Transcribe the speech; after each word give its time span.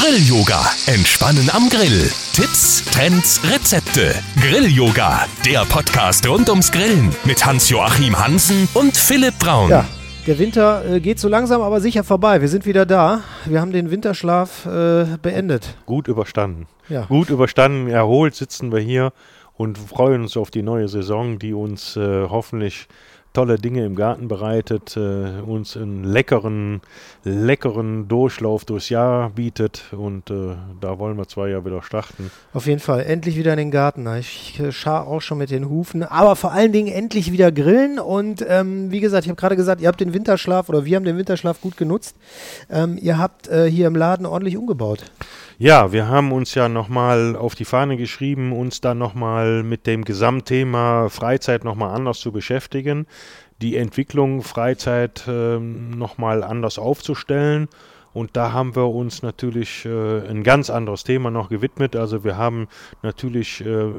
Grill-Yoga. 0.00 0.60
Entspannen 0.86 1.50
am 1.50 1.68
Grill. 1.68 2.08
Tipps, 2.32 2.84
Trends, 2.84 3.40
Rezepte. 3.52 4.14
Grill-Yoga. 4.40 5.26
Der 5.44 5.64
Podcast 5.64 6.28
rund 6.28 6.48
ums 6.48 6.70
Grillen. 6.70 7.12
Mit 7.24 7.44
Hans-Joachim 7.44 8.16
Hansen 8.16 8.68
und 8.74 8.96
Philipp 8.96 9.36
Braun. 9.40 9.70
Ja, 9.70 9.84
der 10.28 10.38
Winter 10.38 10.84
äh, 10.88 11.00
geht 11.00 11.18
so 11.18 11.28
langsam 11.28 11.62
aber 11.62 11.80
sicher 11.80 12.04
vorbei. 12.04 12.40
Wir 12.40 12.46
sind 12.46 12.64
wieder 12.64 12.86
da. 12.86 13.22
Wir 13.44 13.60
haben 13.60 13.72
den 13.72 13.90
Winterschlaf 13.90 14.66
äh, 14.66 15.16
beendet. 15.20 15.76
Gut 15.84 16.06
überstanden. 16.06 16.68
Ja. 16.88 17.06
Gut 17.06 17.28
überstanden, 17.30 17.88
erholt 17.88 18.36
sitzen 18.36 18.70
wir 18.70 18.78
hier 18.78 19.12
und 19.54 19.78
freuen 19.78 20.22
uns 20.22 20.36
auf 20.36 20.52
die 20.52 20.62
neue 20.62 20.86
Saison, 20.86 21.40
die 21.40 21.52
uns 21.52 21.96
äh, 21.96 22.28
hoffentlich 22.28 22.86
tolle 23.38 23.56
Dinge 23.56 23.84
im 23.84 23.94
Garten 23.94 24.26
bereitet, 24.26 24.96
äh, 24.96 25.40
uns 25.46 25.76
einen 25.76 26.02
leckeren, 26.02 26.80
leckeren 27.22 28.08
Durchlauf 28.08 28.64
durchs 28.64 28.88
Jahr 28.88 29.30
bietet 29.30 29.84
und 29.92 30.28
äh, 30.28 30.56
da 30.80 30.98
wollen 30.98 31.16
wir 31.16 31.28
zwar 31.28 31.46
ja 31.46 31.64
wieder 31.64 31.80
starten. 31.82 32.32
Auf 32.52 32.66
jeden 32.66 32.80
Fall. 32.80 33.04
Endlich 33.04 33.36
wieder 33.36 33.52
in 33.52 33.58
den 33.58 33.70
Garten. 33.70 34.08
Ich 34.18 34.58
äh, 34.58 34.72
schar 34.72 35.06
auch 35.06 35.20
schon 35.20 35.38
mit 35.38 35.52
den 35.52 35.68
Hufen. 35.68 36.02
Aber 36.02 36.34
vor 36.34 36.50
allen 36.50 36.72
Dingen 36.72 36.88
endlich 36.88 37.30
wieder 37.30 37.52
grillen. 37.52 38.00
Und 38.00 38.44
ähm, 38.48 38.90
wie 38.90 38.98
gesagt, 38.98 39.24
ich 39.24 39.30
habe 39.30 39.40
gerade 39.40 39.54
gesagt, 39.54 39.80
ihr 39.80 39.86
habt 39.86 40.00
den 40.00 40.14
Winterschlaf 40.14 40.68
oder 40.68 40.84
wir 40.84 40.96
haben 40.96 41.04
den 41.04 41.16
Winterschlaf 41.16 41.60
gut 41.60 41.76
genutzt. 41.76 42.16
Ähm, 42.68 42.98
ihr 43.00 43.18
habt 43.18 43.46
äh, 43.46 43.70
hier 43.70 43.86
im 43.86 43.94
Laden 43.94 44.26
ordentlich 44.26 44.56
umgebaut. 44.56 45.04
Ja, 45.60 45.90
wir 45.90 46.06
haben 46.06 46.30
uns 46.30 46.54
ja 46.54 46.68
nochmal 46.68 47.34
auf 47.34 47.56
die 47.56 47.64
Fahne 47.64 47.96
geschrieben, 47.96 48.52
uns 48.52 48.80
dann 48.80 48.98
nochmal 48.98 49.64
mit 49.64 49.88
dem 49.88 50.04
Gesamtthema 50.04 51.08
Freizeit 51.08 51.64
nochmal 51.64 51.96
anders 51.96 52.20
zu 52.20 52.30
beschäftigen, 52.30 53.08
die 53.60 53.76
Entwicklung 53.76 54.42
Freizeit 54.42 55.26
äh, 55.26 55.58
nochmal 55.58 56.44
anders 56.44 56.78
aufzustellen. 56.78 57.66
Und 58.12 58.36
da 58.36 58.52
haben 58.52 58.74
wir 58.74 58.88
uns 58.88 59.22
natürlich 59.22 59.84
äh, 59.84 60.28
ein 60.28 60.42
ganz 60.42 60.70
anderes 60.70 61.04
Thema 61.04 61.30
noch 61.30 61.48
gewidmet. 61.48 61.94
Also 61.94 62.24
wir 62.24 62.36
haben 62.36 62.68
natürlich 63.02 63.64
äh, 63.64 63.90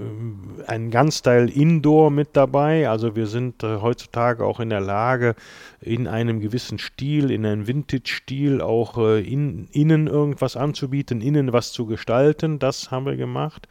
einen 0.68 0.92
ganz 0.92 1.22
Teil 1.22 1.50
Indoor 1.50 2.10
mit 2.12 2.30
dabei. 2.34 2.90
Also 2.90 3.16
wir 3.16 3.28
sind 3.28 3.64
äh, 3.64 3.78
heutzutage 3.78 4.44
auch 4.44 4.60
in 4.60 4.70
der 4.70 4.82
Lage, 4.82 5.36
in 5.82 6.08
einem 6.08 6.40
gewissen 6.40 6.80
Stil, 6.80 7.32
in 7.32 7.46
einem 7.46 7.68
Vintage-Stil 7.68 8.62
auch 8.62 8.98
äh, 8.98 9.22
in, 9.22 9.68
innen 9.72 10.08
irgendwas 10.08 10.58
anzubieten, 10.58 11.22
innen 11.22 11.54
was 11.54 11.72
zu 11.72 11.86
gestalten. 11.86 12.60
Das 12.60 12.92
haben 12.92 13.06
wir 13.06 13.16
gemacht. 13.16 13.68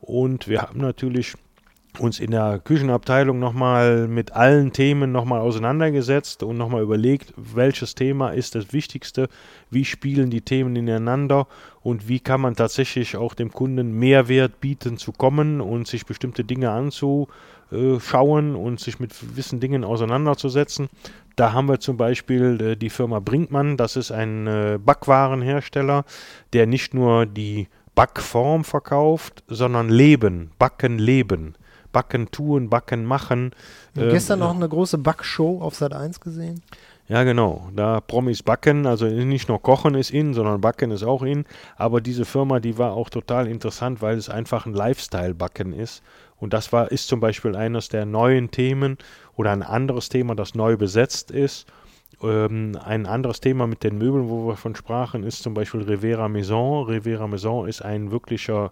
Und 0.00 0.48
wir 0.48 0.62
haben 0.62 0.80
natürlich 0.80 1.34
uns 1.98 2.20
in 2.20 2.30
der 2.30 2.58
Küchenabteilung 2.58 3.38
nochmal 3.38 4.08
mit 4.08 4.32
allen 4.32 4.72
Themen 4.72 5.12
nochmal 5.12 5.40
auseinandergesetzt 5.40 6.42
und 6.42 6.56
nochmal 6.56 6.82
überlegt, 6.82 7.32
welches 7.36 7.94
Thema 7.94 8.30
ist 8.30 8.54
das 8.54 8.72
Wichtigste, 8.72 9.28
wie 9.70 9.84
spielen 9.84 10.30
die 10.30 10.40
Themen 10.40 10.76
ineinander 10.76 11.46
und 11.82 12.08
wie 12.08 12.20
kann 12.20 12.40
man 12.40 12.56
tatsächlich 12.56 13.16
auch 13.16 13.34
dem 13.34 13.52
Kunden 13.52 13.98
Mehrwert 13.98 14.60
bieten 14.60 14.98
zu 14.98 15.12
kommen 15.12 15.60
und 15.60 15.86
sich 15.86 16.06
bestimmte 16.06 16.44
Dinge 16.44 16.70
anzuschauen 16.70 18.56
und 18.56 18.80
sich 18.80 19.00
mit 19.00 19.12
gewissen 19.18 19.60
Dingen 19.60 19.84
auseinanderzusetzen. 19.84 20.88
Da 21.36 21.52
haben 21.52 21.68
wir 21.68 21.80
zum 21.80 21.96
Beispiel 21.96 22.60
äh, 22.60 22.76
die 22.76 22.90
Firma 22.90 23.20
Brinkmann, 23.20 23.76
das 23.76 23.96
ist 23.96 24.10
ein 24.10 24.46
äh, 24.46 24.78
Backwarenhersteller, 24.82 26.04
der 26.52 26.66
nicht 26.66 26.94
nur 26.94 27.26
die 27.26 27.68
Backform 27.94 28.64
verkauft, 28.64 29.42
sondern 29.48 29.88
Leben, 29.88 30.50
Backen, 30.58 30.98
Leben. 30.98 31.54
Backen 31.96 32.30
tun, 32.30 32.68
Backen 32.68 33.06
machen. 33.06 33.52
Ähm, 33.96 34.10
gestern 34.10 34.40
noch 34.40 34.54
eine 34.54 34.68
große 34.68 34.98
Backshow 34.98 35.62
auf 35.62 35.76
Sat 35.76 35.94
1 35.94 36.20
gesehen. 36.20 36.62
Ja, 37.08 37.24
genau. 37.24 37.70
Da 37.74 38.02
Promis 38.02 38.42
backen, 38.42 38.84
also 38.84 39.06
nicht 39.06 39.48
nur 39.48 39.62
Kochen 39.62 39.94
ist 39.94 40.10
in, 40.10 40.34
sondern 40.34 40.60
Backen 40.60 40.90
ist 40.90 41.04
auch 41.04 41.22
in. 41.22 41.46
Aber 41.76 42.02
diese 42.02 42.26
Firma, 42.26 42.60
die 42.60 42.76
war 42.76 42.92
auch 42.92 43.08
total 43.08 43.46
interessant, 43.46 44.02
weil 44.02 44.18
es 44.18 44.28
einfach 44.28 44.66
ein 44.66 44.74
Lifestyle-Backen 44.74 45.72
ist. 45.72 46.02
Und 46.36 46.52
das 46.52 46.70
war, 46.70 46.92
ist 46.92 47.08
zum 47.08 47.20
Beispiel 47.20 47.56
eines 47.56 47.88
der 47.88 48.04
neuen 48.04 48.50
Themen 48.50 48.98
oder 49.34 49.52
ein 49.52 49.62
anderes 49.62 50.10
Thema, 50.10 50.34
das 50.34 50.54
neu 50.54 50.76
besetzt 50.76 51.30
ist. 51.30 51.66
Ähm, 52.22 52.78
ein 52.84 53.06
anderes 53.06 53.40
Thema 53.40 53.66
mit 53.66 53.84
den 53.84 53.96
Möbeln, 53.96 54.28
wo 54.28 54.48
wir 54.48 54.56
von 54.56 54.76
sprachen, 54.76 55.22
ist 55.22 55.42
zum 55.42 55.54
Beispiel 55.54 55.80
Rivera 55.80 56.28
Maison. 56.28 56.84
Rivera 56.84 57.26
Maison 57.26 57.66
ist 57.66 57.80
ein 57.80 58.10
wirklicher 58.10 58.68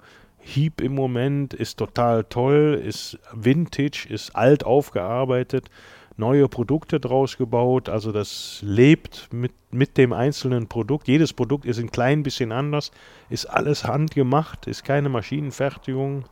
Hieb 0.46 0.82
im 0.82 0.94
Moment, 0.94 1.54
ist 1.54 1.78
total 1.78 2.24
toll, 2.24 2.80
ist 2.84 3.18
vintage, 3.32 4.06
ist 4.10 4.36
alt 4.36 4.62
aufgearbeitet, 4.64 5.70
neue 6.18 6.48
Produkte 6.48 7.00
draus 7.00 7.38
gebaut, 7.38 7.88
also 7.88 8.12
das 8.12 8.60
lebt 8.62 9.32
mit, 9.32 9.52
mit 9.72 9.96
dem 9.96 10.12
einzelnen 10.12 10.68
Produkt. 10.68 11.08
Jedes 11.08 11.32
Produkt 11.32 11.64
ist 11.64 11.78
ein 11.78 11.90
klein 11.90 12.22
bisschen 12.22 12.52
anders, 12.52 12.92
ist 13.30 13.46
alles 13.46 13.84
handgemacht, 13.84 14.66
ist 14.66 14.84
keine 14.84 15.08
Maschinenfertigung, 15.08 16.26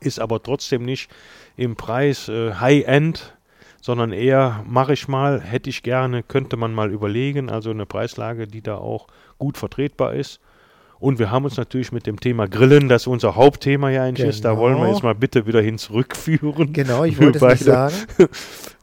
ist 0.00 0.20
aber 0.20 0.42
trotzdem 0.42 0.84
nicht 0.84 1.10
im 1.56 1.76
Preis 1.76 2.28
äh, 2.28 2.52
High-End, 2.52 3.38
sondern 3.80 4.12
eher 4.12 4.62
mache 4.68 4.92
ich 4.92 5.08
mal, 5.08 5.40
hätte 5.40 5.70
ich 5.70 5.82
gerne, 5.82 6.22
könnte 6.22 6.58
man 6.58 6.74
mal 6.74 6.92
überlegen, 6.92 7.48
also 7.48 7.70
eine 7.70 7.86
Preislage, 7.86 8.46
die 8.46 8.60
da 8.60 8.76
auch 8.76 9.06
gut 9.38 9.56
vertretbar 9.56 10.12
ist. 10.12 10.40
Und 11.00 11.18
wir 11.18 11.30
haben 11.30 11.46
uns 11.46 11.56
natürlich 11.56 11.92
mit 11.92 12.06
dem 12.06 12.20
Thema 12.20 12.46
Grillen, 12.46 12.88
das 12.88 13.06
unser 13.06 13.34
Hauptthema 13.34 13.90
ja 13.90 14.04
eigentlich 14.04 14.18
genau. 14.18 14.28
ist, 14.30 14.44
da 14.44 14.56
wollen 14.58 14.74
wir 14.76 14.82
Genau. 14.82 14.92
jetzt 14.92 15.02
mal 15.02 15.14
bitte 15.14 15.46
wieder 15.46 15.62
hin 15.62 15.78
zurückführen. 15.78 16.72
Genau, 16.74 17.04
ich 17.04 17.18
wollte 17.20 17.44
es 17.46 17.60
sagen. 17.60 17.94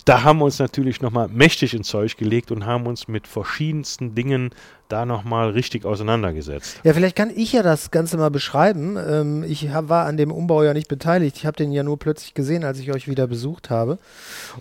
Da 0.03 0.23
haben 0.23 0.39
wir 0.39 0.45
uns 0.45 0.57
natürlich 0.57 1.01
nochmal 1.01 1.27
mächtig 1.27 1.73
ins 1.73 1.89
Zeug 1.89 2.15
gelegt 2.17 2.49
und 2.51 2.65
haben 2.65 2.87
uns 2.87 3.07
mit 3.09 3.27
verschiedensten 3.27 4.15
Dingen 4.15 4.51
da 4.89 5.05
nochmal 5.05 5.51
richtig 5.51 5.85
auseinandergesetzt. 5.85 6.79
Ja, 6.83 6.93
vielleicht 6.93 7.15
kann 7.15 7.29
ich 7.33 7.53
ja 7.53 7.63
das 7.63 7.91
Ganze 7.91 8.17
mal 8.17 8.31
beschreiben. 8.31 8.97
Ähm, 8.97 9.43
ich 9.43 9.69
hab, 9.69 9.89
war 9.89 10.05
an 10.05 10.17
dem 10.17 10.31
Umbau 10.31 10.63
ja 10.63 10.73
nicht 10.73 10.87
beteiligt. 10.87 11.37
Ich 11.37 11.45
habe 11.45 11.57
den 11.57 11.71
ja 11.71 11.83
nur 11.83 11.99
plötzlich 11.99 12.33
gesehen, 12.33 12.63
als 12.63 12.79
ich 12.79 12.91
euch 12.91 13.07
wieder 13.07 13.27
besucht 13.27 13.69
habe. 13.69 13.97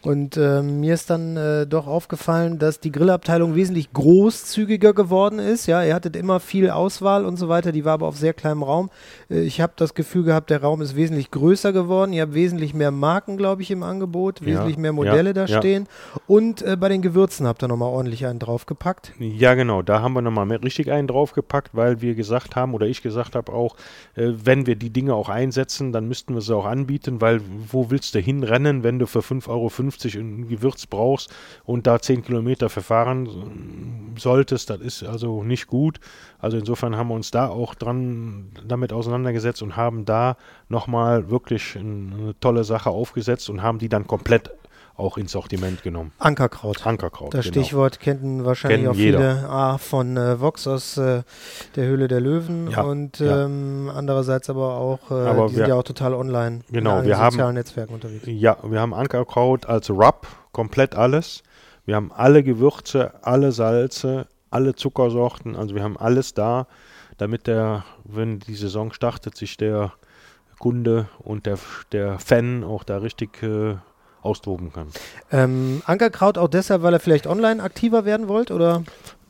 Und 0.03 0.37
ähm, 0.37 0.81
mir 0.81 0.95
ist 0.95 1.11
dann 1.11 1.37
äh, 1.37 1.67
doch 1.67 1.87
aufgefallen, 1.87 2.59
dass 2.59 2.81
die 2.81 2.93
Grillabteilung 2.93 3.55
wesentlich 3.55 3.93
großzügiger 3.93 4.93
geworden 4.93 5.39
ist. 5.39 5.67
Ja, 5.67 5.83
ihr 5.85 5.95
hattet 5.95 6.17
immer 6.17 6.41
viel 6.41 6.71
Auswahl 6.71 7.25
und 7.25 7.37
so 7.37 7.49
weiter. 7.49 7.73
Die 7.73 7.85
war 7.85 7.95
aber 7.95 8.09
auf 8.09 8.17
sehr 8.17 8.35
kleinem 8.35 8.63
Raum. 8.63 8.91
Äh, 9.31 9.41
ich 9.41 9.61
habe 9.61 9.73
das 9.77 9.95
Gefühl 9.95 10.25
gehabt, 10.25 10.51
der 10.51 10.63
Raum 10.63 10.83
ist 10.83 10.97
wesentlich 10.97 11.31
größer 11.31 11.73
geworden. 11.73 12.13
Ihr 12.13 12.23
habt 12.23 12.35
wesentlich 12.35 12.75
mehr 12.75 12.91
Marken, 12.91 13.37
glaube 13.37 13.63
ich, 13.63 13.71
im 13.71 13.83
Angebot, 13.83 14.41
Ja, 14.41 14.47
wesentlich 14.47 14.77
mehr 14.77 14.93
Modelle 14.93 15.31
ja, 15.31 15.35
da 15.35 15.45
ja. 15.47 15.59
stehen. 15.59 15.87
Und 16.27 16.63
äh, 16.63 16.77
bei 16.77 16.89
den 16.89 17.03
Gewürzen 17.03 17.47
habt 17.47 17.63
ihr 17.63 17.69
nochmal 17.69 17.91
ordentlich 17.91 18.27
einen 18.27 18.39
draufgepackt. 18.39 19.13
Ja, 19.19 19.55
genau, 19.55 19.83
da 19.83 20.01
haben 20.01 20.16
wir 20.17 20.23
nochmal 20.23 20.51
richtig 20.57 20.91
einen 20.91 21.07
draufgepackt, 21.07 21.75
weil 21.75 22.01
wir 22.01 22.15
gesagt 22.15 22.57
haben, 22.57 22.75
oder 22.75 22.87
ich 22.87 23.03
gesagt 23.03 23.37
habe 23.37 23.53
auch, 23.53 23.77
äh, 24.15 24.33
wenn 24.45 24.67
wir 24.67 24.75
die 24.77 24.91
Dinge 24.91 25.15
auch 25.15 25.29
einsetzen, 25.29 25.93
dann 25.93 26.09
müssten 26.09 26.35
wir 26.35 26.41
sie 26.41 26.57
auch 26.57 26.65
anbieten, 26.67 27.21
weil 27.21 27.41
wo 27.71 27.91
willst 27.91 28.15
du 28.15 28.19
hinrennen, 28.19 28.83
wenn 28.83 28.99
du 28.99 29.07
für 29.07 29.21
5,50 29.23 29.49
Euro 30.17 30.21
ein 30.25 30.49
Gewürz 30.49 30.87
brauchst 30.87 31.33
und 31.65 31.87
da 31.87 32.01
10 32.01 32.23
Kilometer 32.25 32.69
verfahren 32.69 34.15
solltest, 34.19 34.71
das 34.71 34.81
ist 34.81 35.03
also 35.05 35.43
nicht 35.45 35.67
gut. 35.67 36.01
Also 36.39 36.57
insofern 36.57 36.97
haben 36.97 37.09
wir 37.09 37.15
uns 37.15 37.31
da 37.31 37.49
auch 37.49 37.75
dran 37.75 38.47
damit 38.67 38.93
auseinandergesetzt 38.93 39.63
und 39.63 39.77
haben 39.77 40.05
da 40.05 40.37
nochmal 40.69 41.31
wirklich 41.31 41.77
ein- 41.77 42.13
eine 42.19 42.41
tolle 42.41 42.65
Sache 42.65 42.91
aufgesetzt 42.91 43.51
und 43.51 43.63
haben 43.63 43.79
die 43.79 43.89
dann 43.89 44.07
komplett 44.07 44.51
auch 44.97 45.19
ins 45.19 45.33
Sortiment 45.33 45.83
genommen. 45.83 46.13
Ankerkraut. 46.19 46.87
Ankerkraut. 46.87 47.35
Das 47.35 47.45
genau. 47.45 47.63
Stichwort 47.63 48.01
kennen 48.01 48.45
wahrscheinlich 48.45 48.79
Kennen 48.81 48.89
auch 48.91 48.95
jeder. 48.95 49.19
viele 49.19 49.49
A, 49.51 49.79
von 49.79 50.17
äh, 50.17 50.41
Vox 50.41 50.67
aus 50.67 50.97
äh, 50.97 51.23
der 51.77 51.87
Höhle 51.87 52.09
der 52.09 52.21
Löwen 52.21 52.71
Ja, 52.71 52.83
und 52.83 53.19
ja. 53.19 53.45
ähm, 53.45 53.91
andererseits 53.95 54.49
aber 54.49 54.77
auch, 54.77 55.11
äh, 55.11 55.15
Aber 55.15 55.47
die 55.49 55.55
sind 55.55 55.63
wir- 55.65 55.69
ja 55.69 55.75
auch 55.75 55.83
total 55.83 56.15
online 56.15 56.61
Genau, 56.71 57.01
in 57.01 57.07
wir 57.07 57.19
haben- 57.19 57.33
sozialen 57.33 57.55
Netzwerken 57.55 57.95
unterwegs. 57.95 58.23
Ja, 58.27 58.57
wir 58.63 58.81
haben 58.81 58.95
Ankerkraut 58.95 59.67
als 59.67 59.91
Rub, 59.91 60.27
komplett 60.53 60.95
alles. 60.95 61.43
Wir 61.85 61.95
haben 61.97 62.11
alle 62.13 62.43
Gewürze, 62.43 63.13
alle 63.23 63.53
Salze, 63.53 64.27
alle 64.51 64.75
Zuckersorten, 64.75 65.57
also 65.57 65.75
wir 65.75 65.83
haben 65.83 65.97
alles 65.99 66.33
da, 66.35 66.67
damit 67.19 67.47
der, 67.47 67.85
wenn 68.05 68.39
die 68.41 68.55
Saison 68.55 68.93
startet, 68.93 69.37
sich 69.37 69.57
der 69.57 69.93
Kunde 70.59 71.09
und 71.19 71.45
der, 71.47 71.59
der 71.93 72.19
Fan 72.19 72.65
auch 72.65 72.83
da 72.83 72.97
richtig 72.99 73.43
äh, 73.43 73.77
austoben 74.27 74.73
kann. 74.73 74.89
Ähm, 75.33 75.83
Ankerkraut 75.87 76.37
auch 76.37 76.49
deshalb, 76.49 76.83
weil 76.83 76.93
ihr 76.95 77.01
vielleicht 77.01 77.27
online 77.27 77.63
aktiver 77.63 78.05
werden 78.05 78.29
wollt 78.29 78.51
oder? 78.51 78.83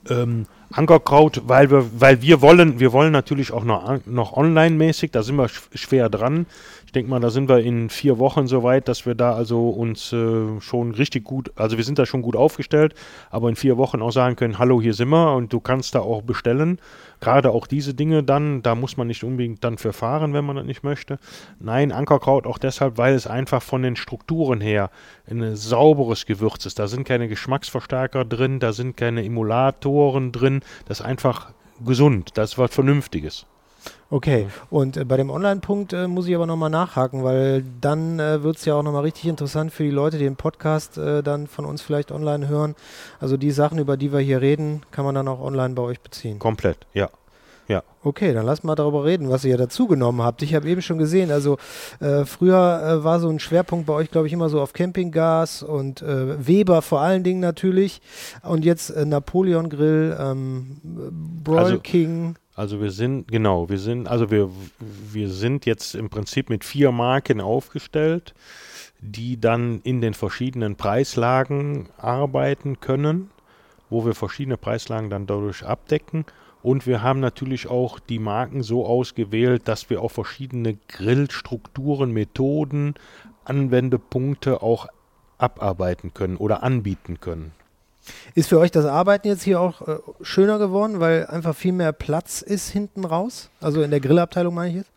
Ähm, 0.08 0.46
Ankerkraut, 0.72 1.42
weil 1.46 1.70
wir, 1.70 1.86
weil 2.00 2.22
wir 2.22 2.42
wollen, 2.42 2.80
wir 2.80 2.92
wollen 2.92 3.12
natürlich 3.12 3.52
auch 3.52 3.64
noch, 3.64 4.04
noch 4.06 4.32
online-mäßig, 4.36 5.10
da 5.10 5.22
sind 5.22 5.36
wir 5.36 5.48
sch 5.48 5.62
schwer 5.74 6.08
dran. 6.08 6.46
Ich 6.86 6.92
denke 6.92 7.10
mal, 7.10 7.20
da 7.20 7.30
sind 7.30 7.48
wir 7.48 7.58
in 7.58 7.90
vier 7.90 8.18
Wochen 8.18 8.46
so 8.46 8.62
weit, 8.62 8.88
dass 8.88 9.06
wir 9.06 9.14
da 9.14 9.34
also 9.34 9.68
uns 9.68 10.12
äh, 10.12 10.60
schon 10.60 10.92
richtig 10.92 11.24
gut, 11.24 11.52
also 11.56 11.76
wir 11.76 11.84
sind 11.84 11.98
da 11.98 12.06
schon 12.06 12.22
gut 12.22 12.36
aufgestellt, 12.36 12.94
aber 13.30 13.48
in 13.48 13.56
vier 13.56 13.76
Wochen 13.76 14.02
auch 14.02 14.12
sagen 14.12 14.36
können, 14.36 14.58
hallo, 14.58 14.80
hier 14.80 14.94
sind 14.94 15.08
wir 15.08 15.34
und 15.34 15.52
du 15.52 15.60
kannst 15.60 15.94
da 15.94 16.00
auch 16.00 16.22
bestellen. 16.22 16.78
Gerade 17.20 17.50
auch 17.50 17.66
diese 17.66 17.94
Dinge 17.94 18.22
dann, 18.22 18.62
da 18.62 18.74
muss 18.74 18.96
man 18.96 19.06
nicht 19.06 19.24
unbedingt 19.24 19.64
dann 19.64 19.78
für 19.78 19.92
fahren, 19.92 20.34
wenn 20.34 20.44
man 20.44 20.56
das 20.56 20.66
nicht 20.66 20.84
möchte. 20.84 21.18
Nein, 21.58 21.90
Ankerkraut 21.90 22.46
auch 22.46 22.58
deshalb, 22.58 22.98
weil 22.98 23.14
es 23.14 23.26
einfach 23.26 23.62
von 23.62 23.82
den 23.82 23.96
Strukturen 23.96 24.60
her 24.60 24.90
ein 25.28 25.56
sauberes 25.56 26.26
Gewürz 26.26 26.66
ist. 26.66 26.78
Da 26.78 26.88
sind 26.88 27.04
keine 27.04 27.28
Geschmacksverstärker 27.28 28.24
drin, 28.24 28.60
da 28.60 28.72
sind 28.72 28.96
keine 28.96 29.24
Emulatoren 29.24 30.30
drin. 30.30 30.55
Das 30.86 31.00
ist 31.00 31.06
einfach 31.06 31.52
gesund, 31.84 32.30
das 32.34 32.52
ist 32.52 32.58
was 32.58 32.72
Vernünftiges. 32.72 33.46
Okay, 34.08 34.46
und 34.70 34.96
äh, 34.96 35.04
bei 35.04 35.16
dem 35.16 35.30
Online-Punkt 35.30 35.92
äh, 35.92 36.06
muss 36.06 36.28
ich 36.28 36.34
aber 36.34 36.46
nochmal 36.46 36.70
nachhaken, 36.70 37.24
weil 37.24 37.64
dann 37.80 38.20
äh, 38.20 38.42
wird 38.42 38.56
es 38.56 38.64
ja 38.64 38.74
auch 38.74 38.82
nochmal 38.82 39.02
richtig 39.02 39.26
interessant 39.26 39.72
für 39.72 39.82
die 39.82 39.90
Leute, 39.90 40.18
die 40.18 40.24
den 40.24 40.36
Podcast 40.36 40.96
äh, 40.96 41.22
dann 41.22 41.48
von 41.48 41.64
uns 41.64 41.82
vielleicht 41.82 42.12
online 42.12 42.48
hören. 42.48 42.76
Also 43.18 43.36
die 43.36 43.50
Sachen, 43.50 43.78
über 43.78 43.96
die 43.96 44.12
wir 44.12 44.20
hier 44.20 44.40
reden, 44.40 44.82
kann 44.92 45.04
man 45.04 45.14
dann 45.14 45.26
auch 45.26 45.40
online 45.40 45.74
bei 45.74 45.82
euch 45.82 46.00
beziehen. 46.00 46.38
Komplett, 46.38 46.78
ja. 46.94 47.10
Ja. 47.68 47.82
Okay, 48.02 48.32
dann 48.32 48.46
lass 48.46 48.62
mal 48.62 48.76
darüber 48.76 49.04
reden, 49.04 49.28
was 49.28 49.44
ihr 49.44 49.50
ja 49.52 49.56
dazugenommen 49.56 50.22
habt. 50.22 50.40
Ich 50.42 50.54
habe 50.54 50.68
eben 50.68 50.82
schon 50.82 50.98
gesehen, 50.98 51.32
also 51.32 51.58
äh, 52.00 52.24
früher 52.24 53.00
äh, 53.00 53.04
war 53.04 53.18
so 53.18 53.28
ein 53.28 53.40
Schwerpunkt 53.40 53.86
bei 53.86 53.92
euch, 53.94 54.10
glaube 54.10 54.28
ich, 54.28 54.32
immer 54.32 54.48
so 54.48 54.60
auf 54.60 54.72
Campinggas 54.72 55.62
und 55.64 56.02
äh, 56.02 56.46
Weber 56.46 56.80
vor 56.82 57.00
allen 57.00 57.24
Dingen 57.24 57.40
natürlich. 57.40 58.00
Und 58.42 58.64
jetzt 58.64 58.90
äh, 58.90 59.04
Napoleon 59.04 59.68
Grill, 59.68 60.16
ähm, 60.20 60.76
Broil 61.42 61.58
Also- 61.58 61.78
King. 61.80 62.36
Also 62.54 62.80
wir 62.80 62.90
sind, 62.90 63.28
genau, 63.28 63.68
wir 63.68 63.78
sind, 63.78 64.08
also 64.08 64.30
wir, 64.30 64.48
wir 65.12 65.28
sind 65.28 65.66
jetzt 65.66 65.94
im 65.94 66.08
Prinzip 66.08 66.48
mit 66.48 66.64
vier 66.64 66.90
Marken 66.90 67.42
aufgestellt, 67.42 68.32
die 69.00 69.38
dann 69.38 69.80
in 69.82 70.00
den 70.00 70.14
verschiedenen 70.14 70.74
Preislagen 70.76 71.90
arbeiten 71.98 72.80
können, 72.80 73.28
wo 73.90 74.06
wir 74.06 74.14
verschiedene 74.14 74.56
Preislagen 74.56 75.10
dann 75.10 75.26
dadurch 75.26 75.66
abdecken. 75.66 76.24
Und 76.66 76.84
wir 76.84 77.00
haben 77.00 77.20
natürlich 77.20 77.68
auch 77.68 78.00
die 78.00 78.18
Marken 78.18 78.64
so 78.64 78.84
ausgewählt, 78.84 79.68
dass 79.68 79.88
wir 79.88 80.02
auch 80.02 80.10
verschiedene 80.10 80.76
Grillstrukturen, 80.88 82.10
Methoden, 82.10 82.94
Anwendepunkte 83.44 84.62
auch 84.62 84.88
abarbeiten 85.38 86.12
können 86.12 86.36
oder 86.36 86.64
anbieten 86.64 87.20
können. 87.20 87.52
Ist 88.34 88.48
für 88.48 88.58
euch 88.58 88.72
das 88.72 88.84
Arbeiten 88.84 89.28
jetzt 89.28 89.44
hier 89.44 89.60
auch 89.60 89.80
äh, 89.86 89.98
schöner 90.22 90.58
geworden, 90.58 90.98
weil 90.98 91.26
einfach 91.26 91.54
viel 91.54 91.70
mehr 91.70 91.92
Platz 91.92 92.42
ist 92.42 92.68
hinten 92.70 93.04
raus? 93.04 93.48
Also 93.60 93.82
in 93.82 93.92
der 93.92 94.00
Grillabteilung 94.00 94.52
meine 94.52 94.70
ich 94.70 94.76
jetzt? 94.78 94.90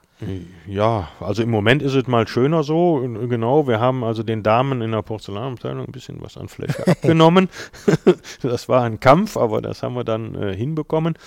Ja, 0.68 1.10
also 1.21 1.42
im 1.44 1.50
Moment 1.50 1.81
ist 1.81 1.94
es 1.94 2.06
mal 2.07 2.27
schöner 2.27 2.63
so. 2.63 3.00
Genau, 3.30 3.68
wir 3.68 3.80
haben 3.80 4.04
also 4.04 4.21
den 4.21 4.44
Damen 4.44 4.81
in 4.81 4.92
der 4.92 5.01
Porzellanabteilung 5.01 5.86
ein 5.86 5.92
bisschen 5.94 6.21
was 6.21 6.36
an 6.36 6.50
Fläche 6.50 6.86
abgenommen. 6.88 7.48
das 8.42 8.68
war 8.68 8.83
ein 8.83 9.00
Kampf, 9.00 9.38
aber 9.38 9.62
das 9.62 9.81
haben 9.81 9.95
wir 9.95 10.04
dann 10.04 10.36
äh, 10.36 10.54
hinbekommen. 10.54 11.18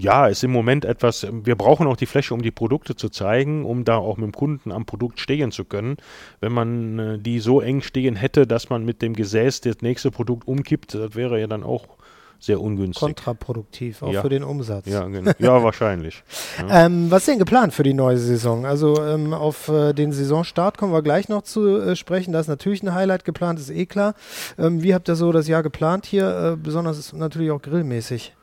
Ja, 0.00 0.28
ist 0.28 0.44
im 0.44 0.52
Moment 0.52 0.84
etwas, 0.84 1.26
wir 1.30 1.56
brauchen 1.56 1.88
auch 1.88 1.96
die 1.96 2.06
Fläche, 2.06 2.34
um 2.34 2.42
die 2.42 2.52
Produkte 2.52 2.94
zu 2.94 3.08
zeigen, 3.08 3.64
um 3.64 3.84
da 3.84 3.96
auch 3.96 4.16
mit 4.16 4.26
dem 4.26 4.32
Kunden 4.32 4.70
am 4.70 4.86
Produkt 4.86 5.18
stehen 5.18 5.50
zu 5.50 5.64
können. 5.64 5.96
Wenn 6.40 6.52
man 6.52 6.98
äh, 6.98 7.18
die 7.18 7.40
so 7.40 7.60
eng 7.60 7.82
stehen 7.82 8.14
hätte, 8.14 8.46
dass 8.46 8.70
man 8.70 8.84
mit 8.84 9.02
dem 9.02 9.14
Gesäß 9.14 9.60
das 9.62 9.82
nächste 9.82 10.12
Produkt 10.12 10.46
umkippt, 10.46 10.94
das 10.94 11.16
wäre 11.16 11.40
ja 11.40 11.48
dann 11.48 11.64
auch 11.64 11.95
sehr 12.38 12.60
ungünstig. 12.60 13.00
Kontraproduktiv, 13.00 14.02
auch 14.02 14.12
Ja. 14.12 14.22
für 14.22 14.28
den 14.28 14.44
Umsatz. 14.44 14.86
ja, 14.86 15.04
genau. 15.06 15.32
ja, 15.38 15.62
wahrscheinlich. 15.62 16.22
Ähm, 16.70 17.10
was 17.10 17.22
ist 17.22 17.28
denn 17.28 17.38
geplant 17.38 17.74
für 17.74 17.82
die 17.82 17.94
neue 17.94 18.18
Saison? 18.18 18.66
Also 18.66 19.02
ähm, 19.02 19.32
auf 19.34 19.68
äh, 19.68 19.92
den 19.92 20.12
Saisonstart 20.12 20.78
kommen 20.78 20.92
wir 20.92 21.02
gleich 21.02 21.28
noch 21.28 21.42
zu 21.42 21.78
äh, 21.78 21.96
sprechen. 21.96 22.32
Da 22.32 22.40
ist 22.40 22.48
natürlich 22.48 22.82
ein 22.82 22.94
Highlight 22.94 23.24
geplant, 23.24 23.58
ist 23.58 23.70
eh 23.70 23.86
klar. 23.86 24.14
Ähm, 24.58 24.82
wie 24.82 24.94
habt 24.94 25.08
ihr 25.08 25.16
so 25.16 25.32
das 25.32 25.48
Jahr 25.48 25.62
geplant 25.62 26.06
hier? 26.06 26.52
Äh, 26.52 26.56
besonders 26.56 27.12
natürlich 27.12 27.50
auch 27.50 27.62
grillmäßig. 27.62 28.35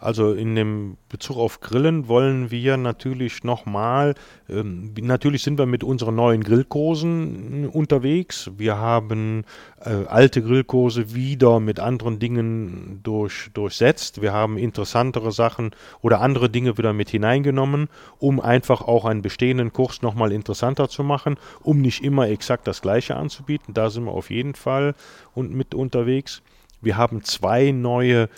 Also 0.00 0.32
in 0.32 0.54
dem 0.54 0.96
Bezug 1.10 1.36
auf 1.36 1.60
Grillen 1.60 2.08
wollen 2.08 2.50
wir 2.50 2.78
natürlich 2.78 3.44
nochmal, 3.44 4.14
ähm, 4.48 4.94
natürlich 4.98 5.42
sind 5.42 5.58
wir 5.58 5.66
mit 5.66 5.84
unseren 5.84 6.14
neuen 6.14 6.42
Grillkursen 6.42 7.64
äh, 7.64 7.66
unterwegs. 7.66 8.50
Wir 8.56 8.78
haben 8.78 9.44
äh, 9.84 10.06
alte 10.06 10.40
Grillkurse 10.40 11.14
wieder 11.14 11.60
mit 11.60 11.80
anderen 11.80 12.18
Dingen 12.18 13.00
durch, 13.02 13.50
durchsetzt. 13.52 14.22
Wir 14.22 14.32
haben 14.32 14.56
interessantere 14.56 15.32
Sachen 15.32 15.72
oder 16.00 16.22
andere 16.22 16.48
Dinge 16.48 16.78
wieder 16.78 16.94
mit 16.94 17.10
hineingenommen, 17.10 17.90
um 18.18 18.40
einfach 18.40 18.80
auch 18.80 19.04
einen 19.04 19.20
bestehenden 19.20 19.70
Kurs 19.70 20.00
nochmal 20.00 20.32
interessanter 20.32 20.88
zu 20.88 21.04
machen, 21.04 21.36
um 21.62 21.82
nicht 21.82 22.02
immer 22.02 22.26
exakt 22.26 22.66
das 22.66 22.80
gleiche 22.80 23.16
anzubieten. 23.16 23.74
Da 23.74 23.90
sind 23.90 24.04
wir 24.04 24.12
auf 24.12 24.30
jeden 24.30 24.54
Fall 24.54 24.94
und 25.34 25.52
mit 25.52 25.74
unterwegs. 25.74 26.40
Wir 26.80 26.96
haben 26.96 27.22
zwei 27.22 27.70
neue 27.70 28.30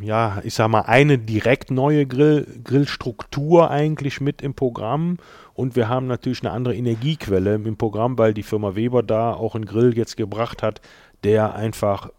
ja, 0.00 0.40
ich 0.44 0.54
sag 0.54 0.68
mal, 0.68 0.82
eine 0.82 1.18
direkt 1.18 1.70
neue 1.70 2.06
Grill, 2.06 2.46
Grillstruktur 2.64 3.70
eigentlich 3.70 4.20
mit 4.20 4.42
im 4.42 4.54
Programm. 4.54 5.18
Und 5.54 5.76
wir 5.76 5.88
haben 5.88 6.06
natürlich 6.06 6.42
eine 6.42 6.52
andere 6.52 6.74
Energiequelle 6.74 7.54
im 7.54 7.76
Programm, 7.76 8.18
weil 8.18 8.34
die 8.34 8.42
Firma 8.42 8.74
Weber 8.74 9.02
da 9.02 9.32
auch 9.32 9.54
einen 9.54 9.66
Grill 9.66 9.96
jetzt 9.96 10.16
gebracht 10.16 10.62
hat, 10.62 10.80
der 11.22 11.54
einfach 11.54 12.10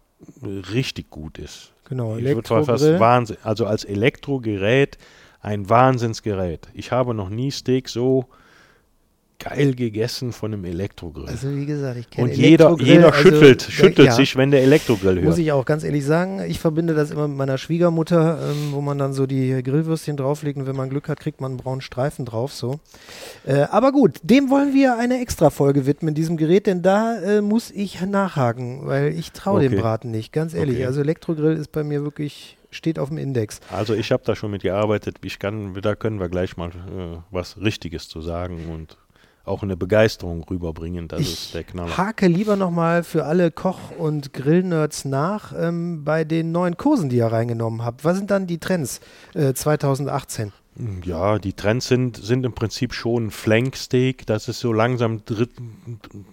richtig 0.42 1.10
gut 1.10 1.38
ist. 1.38 1.72
Genau, 1.88 2.16
Elektrogrill. 2.16 3.00
Wahnsinn, 3.00 3.36
also 3.42 3.66
als 3.66 3.84
Elektrogerät 3.84 4.96
ein 5.40 5.68
Wahnsinnsgerät. 5.68 6.68
Ich 6.72 6.92
habe 6.92 7.14
noch 7.14 7.28
nie 7.28 7.50
Steak 7.50 7.88
so 7.88 8.26
geil 9.42 9.74
gegessen 9.74 10.32
von 10.32 10.52
einem 10.52 10.64
Elektrogrill. 10.64 11.26
Also 11.26 11.54
wie 11.54 11.66
gesagt, 11.66 11.98
ich 11.98 12.08
kenne 12.08 12.28
Und 12.28 12.36
jeder, 12.36 12.76
jeder 12.78 13.12
also, 13.12 13.18
schüttelt, 13.18 13.62
schüttelt 13.62 14.08
ja. 14.08 14.12
sich, 14.12 14.36
wenn 14.36 14.50
der 14.50 14.62
Elektrogrill 14.62 15.16
hört. 15.16 15.24
Muss 15.24 15.38
ich 15.38 15.50
auch 15.50 15.64
ganz 15.64 15.82
ehrlich 15.82 16.04
sagen, 16.04 16.40
ich 16.46 16.60
verbinde 16.60 16.94
das 16.94 17.10
immer 17.10 17.26
mit 17.26 17.36
meiner 17.36 17.58
Schwiegermutter, 17.58 18.38
ähm, 18.50 18.72
wo 18.72 18.80
man 18.80 18.98
dann 18.98 19.12
so 19.12 19.26
die 19.26 19.62
Grillwürstchen 19.62 20.16
drauflegt 20.16 20.58
und 20.58 20.66
wenn 20.66 20.76
man 20.76 20.90
Glück 20.90 21.08
hat, 21.08 21.18
kriegt 21.18 21.40
man 21.40 21.52
einen 21.52 21.58
braunen 21.58 21.80
Streifen 21.80 22.24
drauf. 22.24 22.52
So. 22.52 22.78
Äh, 23.44 23.62
aber 23.62 23.90
gut, 23.90 24.18
dem 24.22 24.48
wollen 24.48 24.74
wir 24.74 24.96
eine 24.96 25.20
extra 25.20 25.50
Folge 25.50 25.86
widmen, 25.86 26.14
diesem 26.14 26.36
Gerät, 26.36 26.66
denn 26.66 26.82
da 26.82 27.18
äh, 27.20 27.40
muss 27.40 27.70
ich 27.70 28.00
nachhaken, 28.00 28.86
weil 28.86 29.08
ich 29.08 29.32
traue 29.32 29.60
dem 29.60 29.72
Okay. 29.72 29.80
Braten 29.80 30.10
nicht, 30.10 30.32
ganz 30.32 30.54
ehrlich. 30.54 30.76
Okay. 30.76 30.86
Also 30.86 31.00
Elektrogrill 31.00 31.56
ist 31.56 31.72
bei 31.72 31.82
mir 31.82 32.04
wirklich, 32.04 32.58
steht 32.70 32.98
auf 32.98 33.08
dem 33.08 33.18
Index. 33.18 33.60
Also 33.70 33.94
ich 33.94 34.12
habe 34.12 34.22
da 34.24 34.36
schon 34.36 34.50
mit 34.50 34.62
gearbeitet. 34.62 35.16
Ich 35.24 35.38
kann, 35.38 35.74
da 35.80 35.94
können 35.94 36.20
wir 36.20 36.28
gleich 36.28 36.56
mal 36.56 36.68
äh, 36.68 37.18
was 37.30 37.58
Richtiges 37.58 38.08
zu 38.08 38.20
sagen 38.20 38.68
und 38.70 38.98
auch 39.44 39.62
eine 39.62 39.76
Begeisterung 39.76 40.44
rüberbringen. 40.44 41.08
Das 41.08 41.20
Ich 41.20 41.32
ist 41.32 41.54
der 41.54 41.64
Knaller. 41.64 41.96
hake 41.96 42.26
lieber 42.28 42.56
nochmal 42.56 43.02
für 43.02 43.24
alle 43.24 43.50
Koch- 43.50 43.90
und 43.98 44.32
Grillnerds 44.32 45.04
nach 45.04 45.52
ähm, 45.58 46.04
bei 46.04 46.24
den 46.24 46.52
neuen 46.52 46.76
Kursen, 46.76 47.08
die 47.08 47.16
ihr 47.16 47.26
reingenommen 47.26 47.84
habt. 47.84 48.04
Was 48.04 48.16
sind 48.16 48.30
dann 48.30 48.46
die 48.46 48.58
Trends 48.58 49.00
äh, 49.34 49.52
2018? 49.52 50.52
Ja, 51.04 51.38
die 51.38 51.52
Trends 51.52 51.86
sind, 51.88 52.16
sind 52.16 52.46
im 52.46 52.54
Prinzip 52.54 52.94
schon 52.94 53.30
Flanksteak. 53.30 54.24
Das 54.26 54.48
ist 54.48 54.58
so 54.60 54.72
langsam 54.72 55.22
drit, 55.26 55.50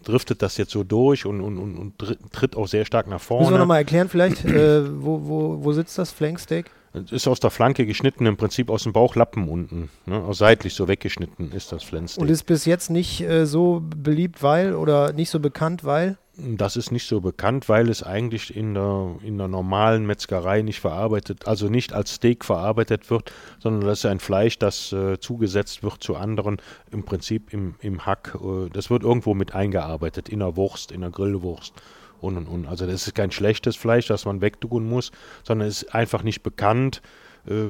driftet 0.03 0.41
das 0.41 0.55
jetzt 0.55 0.71
so 0.71 0.83
durch 0.85 1.25
und, 1.25 1.41
und, 1.41 1.57
und, 1.57 1.77
und 1.77 1.99
tritt 2.31 2.55
auch 2.55 2.67
sehr 2.67 2.85
stark 2.85 3.07
nach 3.07 3.19
Müssen 3.19 3.29
wir 3.31 3.37
vorne. 3.45 3.57
nochmal 3.57 3.79
erklären 3.79 4.07
vielleicht, 4.07 4.45
äh, 4.45 4.83
wo, 5.03 5.21
wo, 5.27 5.63
wo 5.63 5.73
sitzt 5.73 5.97
das 5.97 6.11
Flanksteak? 6.11 6.71
Es 6.93 7.11
ist 7.11 7.27
aus 7.27 7.39
der 7.39 7.51
Flanke 7.51 7.85
geschnitten, 7.85 8.25
im 8.25 8.37
Prinzip 8.37 8.69
aus 8.69 8.83
dem 8.83 8.93
Bauchlappen 8.93 9.47
unten. 9.47 9.89
Ne? 10.05 10.19
Aus 10.23 10.39
seitlich 10.39 10.73
so 10.73 10.87
weggeschnitten 10.87 11.51
ist 11.51 11.71
das 11.71 11.83
Flanksteak. 11.83 12.21
Und 12.21 12.29
ist 12.29 12.43
bis 12.43 12.65
jetzt 12.65 12.89
nicht 12.89 13.21
äh, 13.21 13.45
so 13.45 13.81
beliebt, 13.83 14.41
weil 14.41 14.73
oder 14.73 15.13
nicht 15.13 15.29
so 15.29 15.39
bekannt, 15.39 15.83
weil? 15.83 16.17
Das 16.41 16.77
ist 16.77 16.91
nicht 16.91 17.05
so 17.05 17.19
bekannt, 17.19 17.67
weil 17.67 17.89
es 17.89 18.01
eigentlich 18.01 18.55
in 18.55 18.73
der, 18.73 19.15
in 19.23 19.37
der 19.37 19.49
normalen 19.49 20.05
Metzgerei 20.05 20.61
nicht 20.61 20.79
verarbeitet, 20.79 21.47
also 21.47 21.67
nicht 21.67 21.91
als 21.91 22.15
Steak 22.15 22.45
verarbeitet 22.45 23.09
wird, 23.09 23.33
sondern 23.59 23.87
das 23.87 23.99
ist 23.99 24.05
ein 24.05 24.21
Fleisch, 24.21 24.57
das 24.57 24.93
äh, 24.93 25.19
zugesetzt 25.19 25.83
wird 25.83 26.01
zu 26.01 26.15
anderen, 26.15 26.61
im 26.91 27.03
Prinzip 27.03 27.53
im, 27.53 27.75
im 27.81 28.05
Hack. 28.05 28.37
Äh, 28.41 28.69
das 28.71 28.89
wird 28.89 29.03
irgendwo 29.03 29.33
mit 29.33 29.53
eingearbeitet, 29.53 30.29
in 30.29 30.39
der 30.39 30.55
Wurst, 30.55 30.91
in 30.91 31.01
der 31.01 31.11
Grillwurst 31.11 31.73
und 32.21 32.37
und 32.37 32.47
und. 32.47 32.67
Also 32.67 32.85
das 32.85 33.07
ist 33.07 33.15
kein 33.15 33.31
schlechtes 33.31 33.75
Fleisch, 33.75 34.07
das 34.07 34.25
man 34.25 34.41
wegtun 34.41 34.87
muss, 34.87 35.11
sondern 35.43 35.67
es 35.67 35.83
ist 35.83 35.95
einfach 35.95 36.23
nicht 36.23 36.43
bekannt 36.43 37.01
äh, 37.47 37.65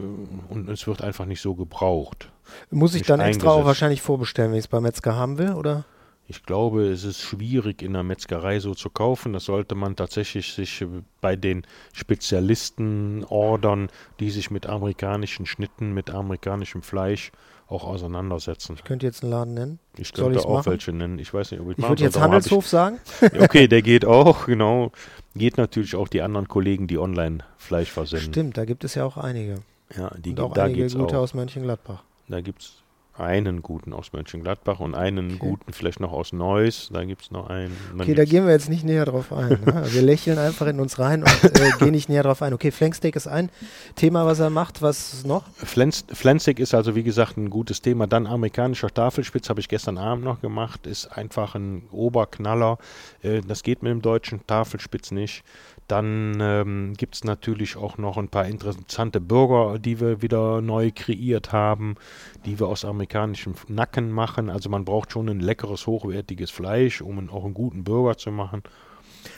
und 0.50 0.70
es 0.70 0.88
wird 0.88 1.02
einfach 1.02 1.26
nicht 1.26 1.42
so 1.42 1.56
gebraucht. 1.56 2.32
Muss 2.72 2.96
ich 2.96 3.04
dann 3.04 3.20
extra 3.20 3.52
auch 3.52 3.66
wahrscheinlich 3.66 4.02
vorbestellen, 4.02 4.52
wenn 4.52 4.58
ich 4.58 4.66
es 4.66 4.68
beim 4.68 4.84
Metzger 4.84 5.16
haben 5.16 5.38
will, 5.38 5.54
oder? 5.54 5.86
Ich 6.32 6.44
glaube, 6.44 6.88
es 6.88 7.06
ist 7.06 7.22
schwierig 7.22 7.82
in 7.82 7.94
der 7.94 8.04
Metzgerei 8.04 8.60
so 8.60 8.76
zu 8.76 8.92
kaufen. 8.92 9.34
Das 9.34 9.46
sollte 9.46 9.74
man 9.74 9.96
tatsächlich 9.96 10.54
sich 10.54 10.82
äh, 10.82 10.88
bei 11.22 11.36
den 11.36 11.66
Spezialisten 11.92 13.26
ordern, 13.26 13.90
die 14.20 14.30
sich 14.30 14.52
mit 14.52 14.68
amerikanischen 14.68 15.48
Schnitten, 15.48 15.92
mit 15.92 16.12
amerikanischem 16.12 16.84
Fleisch 16.84 17.32
auch 17.68 17.84
auseinandersetzen. 17.84 18.76
Ich 18.78 18.84
könnte 18.84 19.08
jetzt 19.08 19.24
einen 19.24 19.32
Laden 19.32 19.54
nennen. 19.56 19.80
Ich 19.98 20.12
Soll 20.14 20.34
könnte 20.34 20.48
auch 20.48 20.58
machen? 20.58 20.72
welche 20.72 20.94
nennen. 20.94 21.18
Ich 21.18 21.34
weiß 21.34 21.50
nicht, 21.50 21.62
ob 21.62 21.72
ich 21.72 21.80
Ich 21.80 21.90
würde 21.90 22.04
jetzt 22.04 22.20
Handelshof 22.20 22.68
sagen. 22.68 23.00
Ich, 23.22 23.42
okay, 23.42 23.68
der 23.68 23.82
geht 23.84 24.06
auch, 24.06 24.46
genau. 24.46 24.92
Geht 25.36 25.58
natürlich 25.58 25.96
auch 25.96 26.08
die 26.08 26.22
anderen 26.22 26.48
Kollegen, 26.48 26.86
die 26.86 27.00
online 27.00 27.40
Fleisch 27.58 27.90
versenden. 27.90 28.32
Stimmt, 28.32 28.58
da 28.58 28.66
gibt 28.66 28.84
es 28.84 28.94
ja 28.94 29.04
auch 29.04 29.18
einige. 29.18 29.56
Ja, 29.98 30.12
die, 30.16 30.30
Und 30.30 30.42
auch 30.42 30.54
da 30.54 30.66
einige 30.66 30.88
gute 30.96 31.18
auch. 31.18 31.24
aus 31.24 31.34
Mönchengladbach. 31.34 32.04
Da 32.28 32.42
gibt 32.42 32.62
es 32.62 32.79
einen 33.20 33.62
guten 33.62 33.94
aus 33.94 34.14
Mönchengladbach 34.14 34.80
und 34.80 34.96
einen 34.96 35.28
Okay. 35.36 35.38
guten 35.40 35.74
vielleicht 35.74 36.00
noch 36.00 36.12
aus 36.12 36.34
Neuss. 36.34 36.90
Da 36.92 37.04
gibt 37.04 37.24
es 37.24 37.32
noch 37.32 37.50
einen. 37.50 37.76
Okay, 38.00 38.14
da 38.16 38.26
gehen 38.26 38.46
wir 38.46 38.52
jetzt 38.52 38.70
nicht 38.70 38.84
näher 38.84 39.06
drauf 39.06 39.32
ein. 39.34 39.50
Ne? 39.66 39.84
Wir 39.92 40.02
lächeln 40.02 40.38
einfach 40.38 40.68
in 40.68 40.80
uns 40.80 41.00
rein 41.00 41.24
und 41.24 41.44
äh, 41.44 41.72
gehen 41.80 41.92
nicht 41.92 42.10
näher 42.10 42.24
drauf 42.24 42.42
ein. 42.42 42.54
Okay, 42.54 42.72
Flanksteak 42.72 43.16
ist 43.16 43.28
ein 43.28 43.50
Thema, 43.96 44.26
was 44.26 44.40
er 44.40 44.50
macht. 44.50 44.82
Was 44.82 45.24
noch? 45.26 45.44
Flensig 45.64 46.60
ist 46.60 46.74
also 46.74 46.96
wie 46.96 47.04
gesagt 47.04 47.38
ein 47.38 47.50
gutes 47.50 47.82
Thema. 47.82 48.08
Dann 48.08 48.28
amerikanischer 48.28 48.90
Tafelspitz 48.90 49.50
habe 49.50 49.60
ich 49.60 49.68
gestern 49.68 49.98
Abend 49.98 50.24
noch 50.24 50.42
gemacht. 50.42 50.88
Ist 50.88 51.08
einfach 51.08 51.56
ein 51.56 51.84
Oberknaller. 51.92 52.78
Äh, 53.22 53.42
das 53.42 53.64
geht 53.64 53.84
mit 53.84 53.92
dem 53.92 54.02
deutschen 54.02 54.46
Tafelspitz 54.48 55.12
nicht. 55.12 55.44
Dann 55.90 56.38
ähm, 56.40 56.94
gibt 56.96 57.16
es 57.16 57.24
natürlich 57.24 57.76
auch 57.76 57.98
noch 57.98 58.18
ein 58.18 58.30
paar 58.30 58.46
interessante 58.46 59.20
Burger, 59.20 59.80
die 59.80 60.00
wir 60.00 60.22
wieder 60.22 60.62
neu 60.62 60.92
kreiert 60.96 61.52
haben, 61.52 61.96
die 62.46 62.60
wir 62.60 62.68
aus 62.68 62.86
amerikanischem 62.86 63.56
Nacken 63.68 64.12
machen. 64.12 64.52
Also 64.52 64.70
man 64.70 64.86
braucht 64.86 65.12
schon 65.12 65.28
ein 65.28 65.40
leckeres, 65.40 65.88
hochwertiges 65.88 66.52
Fleisch, 66.52 67.02
um 67.02 67.28
auch 67.32 67.44
einen 67.44 67.56
guten 67.56 67.84
Burger 67.84 68.18
zu 68.18 68.32
machen. 68.32 68.62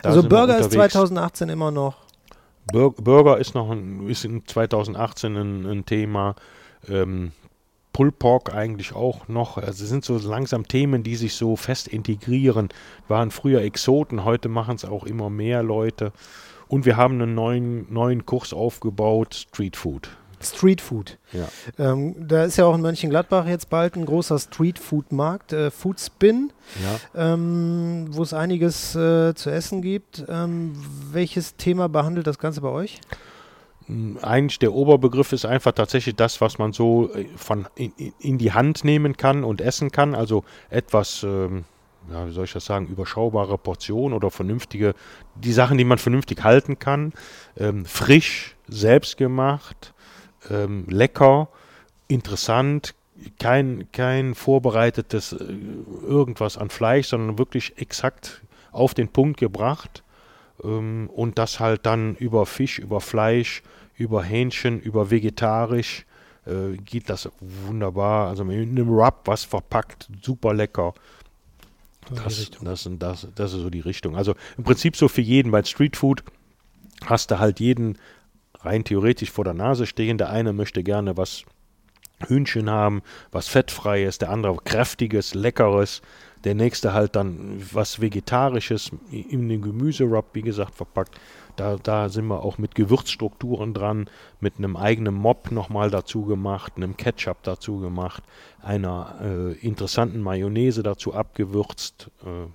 Da 0.01 0.09
also 0.09 0.27
Burger 0.27 0.59
ist 0.59 0.73
2018 0.73 1.47
immer 1.47 1.71
noch. 1.71 1.95
Bur 2.69 2.93
Burger 2.95 3.37
ist 3.37 3.55
noch 3.55 3.71
ein, 3.71 4.09
ist 4.09 4.25
in 4.25 4.45
2018 4.45 5.37
ein, 5.37 5.65
ein 5.65 5.85
Thema. 5.85 6.35
Ähm, 6.89 7.31
Pork 7.93 8.53
eigentlich 8.53 8.95
auch 8.95 9.27
noch. 9.27 9.57
Also 9.57 9.83
es 9.83 9.89
sind 9.89 10.05
so 10.05 10.17
langsam 10.17 10.67
Themen, 10.67 11.03
die 11.03 11.15
sich 11.15 11.35
so 11.35 11.55
fest 11.55 11.87
integrieren. 11.87 12.69
Waren 13.07 13.31
früher 13.31 13.61
Exoten, 13.61 14.23
heute 14.23 14.49
machen 14.49 14.75
es 14.75 14.85
auch 14.85 15.05
immer 15.05 15.29
mehr 15.29 15.63
Leute. 15.63 16.11
Und 16.67 16.85
wir 16.85 16.95
haben 16.95 17.15
einen 17.15 17.35
neuen, 17.35 17.91
neuen 17.91 18.25
Kurs 18.25 18.53
aufgebaut, 18.53 19.35
Street 19.35 19.75
Food. 19.75 20.09
Street 20.43 20.81
Food. 20.81 21.17
Ja. 21.33 21.47
Ähm, 21.77 22.15
da 22.17 22.45
ist 22.45 22.57
ja 22.57 22.65
auch 22.65 22.75
in 22.75 22.81
Mönchengladbach 22.81 23.45
jetzt 23.45 23.69
bald 23.69 23.95
ein 23.95 24.05
großer 24.05 24.39
Street 24.39 24.79
Food 24.79 25.11
Markt, 25.11 25.53
äh, 25.53 25.69
Food 25.69 25.99
Spin, 25.99 26.51
ja. 26.81 27.33
ähm, 27.33 28.07
wo 28.09 28.23
es 28.23 28.33
einiges 28.33 28.95
äh, 28.95 29.33
zu 29.35 29.51
essen 29.51 29.81
gibt. 29.81 30.25
Ähm, 30.27 30.73
welches 31.11 31.55
Thema 31.57 31.89
behandelt 31.89 32.27
das 32.27 32.39
Ganze 32.39 32.61
bei 32.61 32.69
euch? 32.69 33.01
Eigentlich 34.21 34.59
der 34.59 34.73
Oberbegriff 34.73 35.33
ist 35.33 35.45
einfach 35.45 35.73
tatsächlich 35.73 36.15
das, 36.15 36.39
was 36.39 36.57
man 36.57 36.73
so 36.73 37.13
äh, 37.13 37.25
von 37.35 37.67
in, 37.75 37.93
in 38.19 38.37
die 38.37 38.53
Hand 38.53 38.83
nehmen 38.83 39.17
kann 39.17 39.43
und 39.43 39.61
essen 39.61 39.91
kann. 39.91 40.15
Also 40.15 40.43
etwas, 40.69 41.23
ähm, 41.23 41.65
ja, 42.11 42.27
wie 42.27 42.31
soll 42.31 42.45
ich 42.45 42.53
das 42.53 42.65
sagen, 42.65 42.87
überschaubare 42.87 43.57
Portionen 43.57 44.15
oder 44.15 44.31
vernünftige, 44.31 44.93
die 45.35 45.53
Sachen, 45.53 45.77
die 45.77 45.83
man 45.83 45.97
vernünftig 45.97 46.43
halten 46.43 46.79
kann. 46.79 47.13
Ähm, 47.57 47.85
frisch, 47.85 48.55
selbstgemacht, 48.67 49.93
ähm, 50.49 50.85
lecker, 50.87 51.49
interessant, 52.07 52.95
kein, 53.39 53.87
kein 53.91 54.35
vorbereitetes 54.35 55.33
äh, 55.33 55.45
irgendwas 56.03 56.57
an 56.57 56.69
Fleisch, 56.69 57.07
sondern 57.07 57.37
wirklich 57.37 57.77
exakt 57.77 58.41
auf 58.71 58.93
den 58.93 59.09
Punkt 59.09 59.39
gebracht. 59.39 60.03
Ähm, 60.63 61.09
und 61.13 61.37
das 61.37 61.59
halt 61.59 61.85
dann 61.85 62.15
über 62.15 62.45
Fisch, 62.45 62.79
über 62.79 63.01
Fleisch, 63.01 63.63
über 63.95 64.23
Hähnchen, 64.23 64.79
über 64.79 65.11
vegetarisch 65.11 66.05
äh, 66.45 66.77
geht 66.77 67.09
das 67.09 67.29
wunderbar. 67.39 68.29
Also 68.29 68.43
mit 68.43 68.57
einem 68.57 68.89
Rub 68.89 69.21
was 69.25 69.43
verpackt, 69.43 70.09
super 70.21 70.53
lecker. 70.53 70.93
Das, 72.09 72.49
das, 72.61 72.89
das, 72.97 73.27
das 73.35 73.53
ist 73.53 73.61
so 73.61 73.69
die 73.69 73.79
Richtung. 73.79 74.15
Also 74.15 74.35
im 74.57 74.63
Prinzip 74.63 74.95
so 74.95 75.07
für 75.07 75.21
jeden 75.21 75.51
bei 75.51 75.63
Streetfood 75.63 76.23
hast 77.05 77.31
du 77.31 77.39
halt 77.39 77.59
jeden 77.59 77.97
rein 78.59 78.83
theoretisch 78.83 79.31
vor 79.31 79.43
der 79.43 79.53
Nase 79.53 79.85
stehen. 79.85 80.17
Der 80.17 80.29
eine 80.29 80.51
möchte 80.51 80.83
gerne 80.83 81.15
was 81.15 81.43
Hühnchen 82.23 82.69
haben, 82.69 83.01
was 83.31 83.47
fettfreies, 83.47 84.17
der 84.17 84.29
andere 84.29 84.55
kräftiges, 84.63 85.33
leckeres, 85.33 86.01
der 86.43 86.55
nächste 86.55 86.93
halt 86.93 87.15
dann 87.15 87.61
was 87.71 88.01
Vegetarisches 88.01 88.91
in 89.11 89.47
den 89.49 89.61
Gemüserub, 89.61 90.29
wie 90.33 90.41
gesagt, 90.41 90.75
verpackt. 90.75 91.19
Da, 91.55 91.77
da 91.77 92.09
sind 92.09 92.27
wir 92.27 92.43
auch 92.43 92.57
mit 92.57 92.75
Gewürzstrukturen 92.75 93.73
dran, 93.73 94.09
mit 94.39 94.57
einem 94.57 94.77
eigenen 94.77 95.13
Mob 95.13 95.51
nochmal 95.51 95.91
dazu 95.91 96.25
gemacht, 96.25 96.73
einem 96.77 96.97
Ketchup 96.97 97.43
dazu 97.43 97.79
gemacht, 97.79 98.23
einer 98.61 99.19
äh, 99.21 99.51
interessanten 99.59 100.21
Mayonnaise 100.21 100.81
dazu 100.81 101.13
abgewürzt. 101.13 102.09
Äh, 102.23 102.47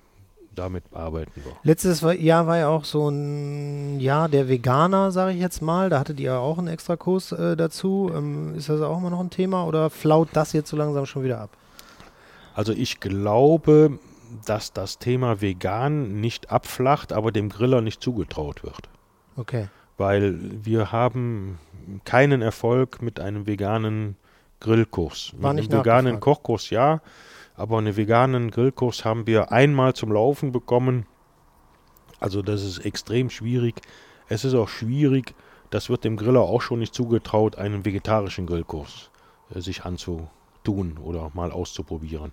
damit 0.57 0.83
arbeiten 0.93 1.31
wir. 1.35 1.53
Letztes 1.63 2.01
Jahr 2.19 2.47
war 2.47 2.57
ja 2.57 2.67
auch 2.67 2.85
so 2.85 3.09
ein 3.09 3.99
Jahr 3.99 4.29
der 4.29 4.49
Veganer, 4.49 5.11
sage 5.11 5.33
ich 5.33 5.39
jetzt 5.39 5.61
mal. 5.61 5.89
Da 5.89 5.99
hattet 5.99 6.19
ihr 6.19 6.39
auch 6.39 6.57
einen 6.57 6.67
extra 6.67 6.95
Kurs 6.95 7.31
äh, 7.31 7.55
dazu. 7.55 8.11
Ähm, 8.13 8.55
ist 8.55 8.69
das 8.69 8.81
auch 8.81 8.97
immer 8.97 9.09
noch 9.09 9.19
ein 9.19 9.29
Thema 9.29 9.65
oder 9.65 9.89
flaut 9.89 10.29
das 10.33 10.53
jetzt 10.53 10.69
so 10.69 10.77
langsam 10.77 11.05
schon 11.05 11.23
wieder 11.23 11.39
ab? 11.39 11.51
Also 12.55 12.73
ich 12.73 12.99
glaube, 12.99 13.99
dass 14.45 14.73
das 14.73 14.97
Thema 14.99 15.41
vegan 15.41 16.19
nicht 16.19 16.51
abflacht, 16.51 17.13
aber 17.13 17.31
dem 17.31 17.49
Griller 17.49 17.81
nicht 17.81 18.01
zugetraut 18.01 18.63
wird. 18.63 18.89
Okay. 19.35 19.67
Weil 19.97 20.39
wir 20.63 20.91
haben 20.91 21.59
keinen 22.03 22.41
Erfolg 22.41 23.01
mit 23.01 23.19
einem 23.19 23.47
veganen 23.47 24.15
Grillkurs. 24.59 25.33
War 25.37 25.53
mit 25.53 25.71
einem 25.71 25.79
veganen 25.79 26.19
Kochkurs 26.19 26.69
ja, 26.69 27.01
aber 27.57 27.79
einen 27.79 27.97
veganen 27.97 28.51
Grillkurs 28.51 29.03
haben 29.03 29.25
wir 29.27 29.51
einmal 29.51 29.93
zum 29.93 30.11
Laufen 30.11 30.51
bekommen. 30.51 31.07
Also 32.19 32.41
das 32.43 32.63
ist 32.63 32.79
extrem 32.79 33.29
schwierig. 33.29 33.81
Es 34.29 34.45
ist 34.45 34.53
auch 34.53 34.69
schwierig, 34.69 35.33
das 35.71 35.89
wird 35.89 36.03
dem 36.03 36.17
Griller 36.17 36.41
auch 36.41 36.61
schon 36.61 36.79
nicht 36.79 36.93
zugetraut, 36.93 37.57
einen 37.57 37.83
vegetarischen 37.83 38.45
Grillkurs 38.45 39.09
äh, 39.53 39.59
sich 39.59 39.85
anzutun 39.85 40.97
oder 41.03 41.31
mal 41.33 41.51
auszuprobieren. 41.51 42.31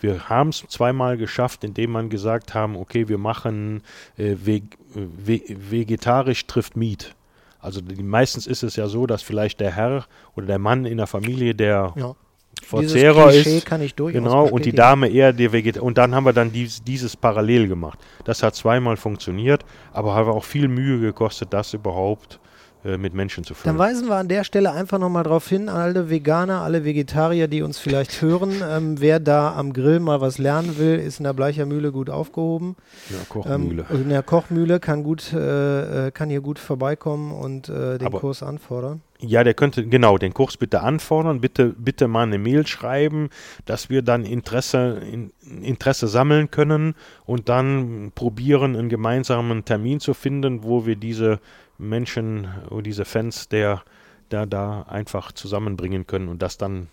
Wir 0.00 0.28
haben 0.28 0.50
es 0.50 0.64
zweimal 0.68 1.16
geschafft, 1.16 1.64
indem 1.64 1.90
man 1.90 2.08
gesagt 2.08 2.54
haben, 2.54 2.76
okay, 2.76 3.08
wir 3.08 3.18
machen 3.18 3.82
äh, 4.16 4.36
ve 4.36 4.62
ve 4.94 5.42
vegetarisch 5.48 6.46
trifft 6.46 6.76
Meat. 6.76 7.16
Also 7.58 7.80
die, 7.80 8.02
meistens 8.02 8.46
ist 8.46 8.62
es 8.62 8.76
ja 8.76 8.86
so, 8.86 9.06
dass 9.06 9.22
vielleicht 9.22 9.60
der 9.60 9.72
Herr 9.72 10.06
oder 10.36 10.46
der 10.46 10.58
Mann 10.58 10.86
in 10.86 10.96
der 10.96 11.06
Familie 11.08 11.54
der 11.54 11.92
ja. 11.96 12.14
Verzehrer 12.62 13.32
ist. 13.32 13.66
Kann 13.66 13.82
ich 13.82 13.96
genau, 13.96 14.46
und 14.46 14.64
die 14.64 14.72
Dame 14.72 15.08
eher 15.08 15.32
der 15.32 15.52
Vegetarier. 15.52 15.84
Und 15.84 15.98
dann 15.98 16.14
haben 16.14 16.24
wir 16.24 16.32
dann 16.32 16.52
dies, 16.52 16.82
dieses 16.84 17.16
parallel 17.16 17.68
gemacht. 17.68 17.98
Das 18.24 18.42
hat 18.42 18.54
zweimal 18.54 18.96
funktioniert, 18.96 19.64
aber 19.92 20.14
hat 20.14 20.26
auch 20.26 20.44
viel 20.44 20.68
Mühe 20.68 21.00
gekostet, 21.00 21.52
das 21.52 21.74
überhaupt 21.74 22.38
mit 22.82 23.14
Menschen 23.14 23.44
zu 23.44 23.54
führen. 23.54 23.76
Dann 23.76 23.78
weisen 23.78 24.08
wir 24.08 24.16
an 24.16 24.28
der 24.28 24.44
Stelle 24.44 24.72
einfach 24.72 24.98
nochmal 24.98 25.24
darauf 25.24 25.48
hin, 25.48 25.68
alle 25.68 26.08
Veganer, 26.08 26.62
alle 26.62 26.84
Vegetarier, 26.84 27.46
die 27.46 27.62
uns 27.62 27.78
vielleicht 27.78 28.22
hören, 28.22 28.62
ähm, 28.66 29.00
wer 29.00 29.20
da 29.20 29.54
am 29.54 29.72
Grill 29.72 30.00
mal 30.00 30.20
was 30.20 30.38
lernen 30.38 30.78
will, 30.78 30.98
ist 30.98 31.20
in 31.20 31.24
der 31.24 31.34
Bleichermühle 31.34 31.92
gut 31.92 32.10
aufgehoben. 32.10 32.76
Ja, 33.10 33.16
Kochmühle. 33.28 33.86
Ähm, 33.90 34.02
in 34.02 34.08
der 34.08 34.22
Kochmühle 34.22 34.80
kann 34.80 35.02
gut, 35.02 35.32
äh, 35.32 36.08
äh, 36.08 36.10
kann 36.10 36.30
hier 36.30 36.40
gut 36.40 36.58
vorbeikommen 36.58 37.32
und 37.32 37.68
äh, 37.68 37.98
den 37.98 38.06
Aber 38.06 38.20
Kurs 38.20 38.42
anfordern. 38.42 39.02
Ja, 39.22 39.44
der 39.44 39.52
könnte, 39.52 39.86
genau, 39.86 40.16
den 40.16 40.32
Kurs 40.32 40.56
bitte 40.56 40.80
anfordern, 40.80 41.42
bitte, 41.42 41.74
bitte 41.76 42.08
mal 42.08 42.22
eine 42.22 42.38
Mail 42.38 42.66
schreiben, 42.66 43.28
dass 43.66 43.90
wir 43.90 44.00
dann 44.00 44.24
Interesse, 44.24 45.02
in, 45.12 45.32
Interesse 45.62 46.08
sammeln 46.08 46.50
können 46.50 46.94
und 47.26 47.50
dann 47.50 48.12
probieren, 48.14 48.76
einen 48.76 48.88
gemeinsamen 48.88 49.66
Termin 49.66 50.00
zu 50.00 50.14
finden, 50.14 50.64
wo 50.64 50.86
wir 50.86 50.96
diese 50.96 51.38
Menschen 51.80 52.48
oder 52.70 52.82
diese 52.82 53.04
Fans 53.04 53.48
der 53.48 53.82
da, 54.28 54.46
da 54.46 54.82
einfach 54.82 55.32
zusammenbringen 55.32 56.06
können 56.06 56.28
und 56.28 56.40
das 56.40 56.56
dann 56.56 56.88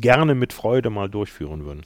gerne 0.00 0.34
mit 0.34 0.52
Freude 0.52 0.90
mal 0.90 1.08
durchführen 1.08 1.64
würden. 1.64 1.82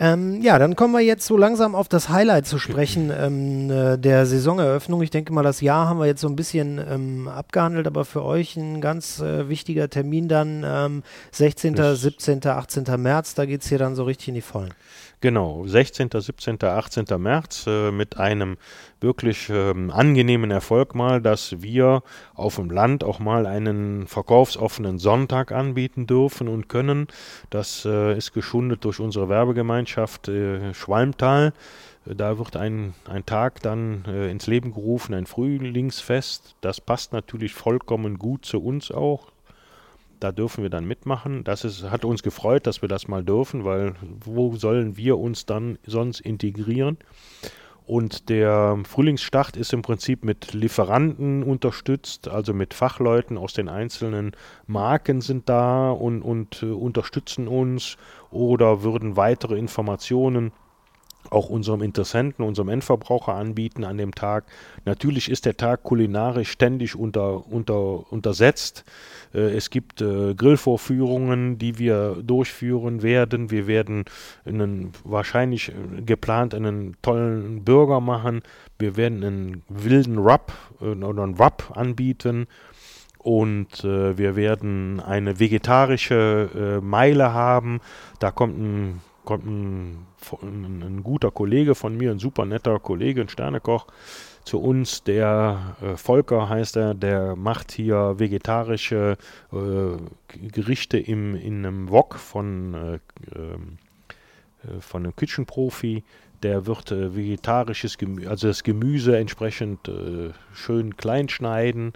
Ähm, 0.00 0.40
ja, 0.42 0.60
dann 0.60 0.76
kommen 0.76 0.92
wir 0.92 1.00
jetzt 1.00 1.26
so 1.26 1.36
langsam 1.36 1.74
auf 1.74 1.88
das 1.88 2.08
Highlight 2.08 2.46
zu 2.46 2.58
sprechen 2.58 3.10
ähm, 3.10 3.68
äh, 3.70 3.98
der 3.98 4.26
Saisoneröffnung. 4.26 5.02
Ich 5.02 5.10
denke 5.10 5.32
mal, 5.32 5.42
das 5.42 5.60
Jahr 5.60 5.88
haben 5.88 5.98
wir 5.98 6.06
jetzt 6.06 6.20
so 6.20 6.28
ein 6.28 6.36
bisschen 6.36 6.78
ähm, 6.78 7.26
abgehandelt, 7.26 7.88
aber 7.88 8.04
für 8.04 8.24
euch 8.24 8.56
ein 8.56 8.80
ganz 8.80 9.20
äh, 9.20 9.48
wichtiger 9.48 9.90
Termin 9.90 10.28
dann 10.28 11.02
16., 11.32 11.74
das 11.74 12.02
17., 12.02 12.46
18. 12.46 12.84
März, 12.96 13.34
da 13.34 13.44
geht 13.44 13.62
es 13.62 13.68
hier 13.68 13.78
dann 13.78 13.96
so 13.96 14.04
richtig 14.04 14.28
in 14.28 14.34
die 14.34 14.40
Vollen. 14.40 14.72
Genau, 15.20 15.66
16., 15.66 16.10
17., 16.12 16.62
18. 16.62 17.04
März 17.18 17.64
äh, 17.66 17.90
mit 17.90 18.18
einem 18.18 18.56
wirklich 19.00 19.50
ähm, 19.50 19.90
angenehmen 19.90 20.52
Erfolg 20.52 20.94
mal, 20.94 21.20
dass 21.20 21.60
wir 21.60 22.04
auf 22.34 22.54
dem 22.54 22.70
Land 22.70 23.02
auch 23.02 23.18
mal 23.18 23.46
einen 23.46 24.06
verkaufsoffenen 24.06 25.00
Sonntag 25.00 25.50
anbieten 25.50 26.06
dürfen 26.06 26.46
und 26.46 26.68
können. 26.68 27.08
Das 27.50 27.84
äh, 27.84 28.16
ist 28.16 28.32
geschundet 28.32 28.84
durch 28.84 29.00
unsere 29.00 29.28
Werbegemeinschaft 29.28 30.28
äh, 30.28 30.74
Schwalmtal. 30.74 31.52
Da 32.04 32.38
wird 32.38 32.56
ein, 32.56 32.94
ein 33.06 33.26
Tag 33.26 33.60
dann 33.62 34.04
äh, 34.06 34.30
ins 34.30 34.46
Leben 34.46 34.72
gerufen, 34.72 35.14
ein 35.14 35.26
Frühlingsfest. 35.26 36.56
Das 36.60 36.80
passt 36.80 37.12
natürlich 37.12 37.52
vollkommen 37.52 38.18
gut 38.18 38.46
zu 38.46 38.62
uns 38.62 38.90
auch, 38.90 39.32
da 40.20 40.32
dürfen 40.32 40.62
wir 40.62 40.70
dann 40.70 40.84
mitmachen. 40.86 41.44
Das 41.44 41.64
ist, 41.64 41.84
hat 41.84 42.04
uns 42.04 42.22
gefreut, 42.22 42.66
dass 42.66 42.82
wir 42.82 42.88
das 42.88 43.08
mal 43.08 43.24
dürfen, 43.24 43.64
weil 43.64 43.94
wo 44.24 44.56
sollen 44.56 44.96
wir 44.96 45.18
uns 45.18 45.46
dann 45.46 45.78
sonst 45.86 46.20
integrieren? 46.20 46.98
Und 47.88 48.28
der 48.28 48.78
Frühlingsstart 48.84 49.56
ist 49.56 49.72
im 49.72 49.80
Prinzip 49.80 50.22
mit 50.22 50.52
Lieferanten 50.52 51.42
unterstützt, 51.42 52.28
also 52.28 52.52
mit 52.52 52.74
Fachleuten 52.74 53.38
aus 53.38 53.54
den 53.54 53.70
einzelnen 53.70 54.32
Marken 54.66 55.22
sind 55.22 55.48
da 55.48 55.90
und, 55.90 56.20
und 56.20 56.62
äh, 56.62 56.66
unterstützen 56.66 57.48
uns 57.48 57.96
oder 58.30 58.82
würden 58.82 59.16
weitere 59.16 59.58
Informationen 59.58 60.52
auch 61.30 61.48
unserem 61.48 61.82
Interessenten, 61.82 62.44
unserem 62.44 62.68
Endverbraucher 62.68 63.34
anbieten 63.34 63.84
an 63.84 63.98
dem 63.98 64.14
Tag. 64.14 64.44
Natürlich 64.84 65.30
ist 65.30 65.46
der 65.46 65.56
Tag 65.56 65.82
kulinarisch 65.82 66.50
ständig 66.50 66.96
unter, 66.96 67.46
unter, 67.50 68.10
untersetzt. 68.12 68.84
Äh, 69.34 69.56
es 69.56 69.70
gibt 69.70 70.00
äh, 70.00 70.34
Grillvorführungen, 70.34 71.58
die 71.58 71.78
wir 71.78 72.16
durchführen 72.22 73.02
werden. 73.02 73.50
Wir 73.50 73.66
werden 73.66 74.04
einen, 74.44 74.92
wahrscheinlich 75.04 75.70
äh, 75.70 76.02
geplant 76.02 76.54
einen 76.54 76.96
tollen 77.02 77.64
Burger 77.64 78.00
machen. 78.00 78.42
Wir 78.78 78.96
werden 78.96 79.24
einen 79.24 79.62
wilden 79.68 80.18
Rub 80.18 80.52
oder 80.80 81.22
einen 81.22 81.38
Wrap 81.38 81.76
anbieten. 81.76 82.46
Und 83.18 83.82
wir 83.82 84.36
werden 84.36 85.00
eine 85.00 85.40
vegetarische 85.40 86.80
Meile 86.80 87.34
haben. 87.34 87.80
Da 88.20 88.30
kommt 88.30 88.56
ein 88.56 89.00
kommt 89.28 89.44
ein, 89.44 90.06
ein, 90.40 90.82
ein, 90.82 91.02
guter 91.02 91.30
Kollege 91.30 91.74
von 91.74 91.94
mir, 91.94 92.12
ein 92.12 92.18
super 92.18 92.46
netter 92.46 92.78
Kollege, 92.78 93.20
ein 93.20 93.28
Sternekoch, 93.28 93.86
zu 94.42 94.58
uns, 94.58 95.02
der 95.02 95.76
äh, 95.82 95.98
Volker 95.98 96.48
heißt 96.48 96.78
er, 96.78 96.94
der 96.94 97.36
macht 97.36 97.70
hier 97.70 98.14
vegetarische 98.18 99.18
äh, 99.52 100.48
Gerichte 100.48 100.96
im, 100.96 101.34
in 101.34 101.66
einem 101.66 101.90
Wok 101.90 102.14
von, 102.14 102.72
äh, 102.72 102.98
ähm, 103.36 103.76
äh 104.64 104.80
von 104.80 105.04
einem 105.04 105.14
Küchenprofi. 105.14 106.04
Der 106.42 106.64
wird 106.64 106.90
äh, 106.90 107.14
vegetarisches 107.14 107.98
Gemüse, 107.98 108.30
also 108.30 108.48
das 108.48 108.62
Gemüse 108.62 109.18
entsprechend 109.18 109.88
äh, 109.88 110.30
schön 110.54 110.96
klein 110.96 111.28
schneiden 111.28 111.92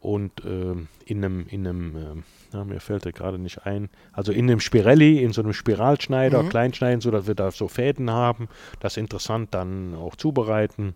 und 0.00 0.40
in 0.44 0.88
einem, 1.24 1.46
in 1.48 1.66
einem 1.66 2.22
ja, 2.52 2.64
mir 2.64 2.80
fällt 2.80 3.06
er 3.06 3.12
gerade 3.12 3.38
nicht 3.38 3.66
ein. 3.66 3.88
Also 4.12 4.32
in 4.32 4.50
einem 4.50 4.60
Spirelli, 4.60 5.22
in 5.22 5.32
so 5.32 5.42
einem 5.42 5.52
Spiralschneider, 5.52 6.42
mhm. 6.42 6.48
kleinschneiden, 6.48 7.00
sodass 7.00 7.26
wir 7.26 7.34
da 7.34 7.50
so 7.50 7.68
Fäden 7.68 8.10
haben. 8.10 8.48
Das 8.80 8.96
interessant 8.96 9.54
dann 9.54 9.94
auch 9.94 10.16
zubereiten. 10.16 10.94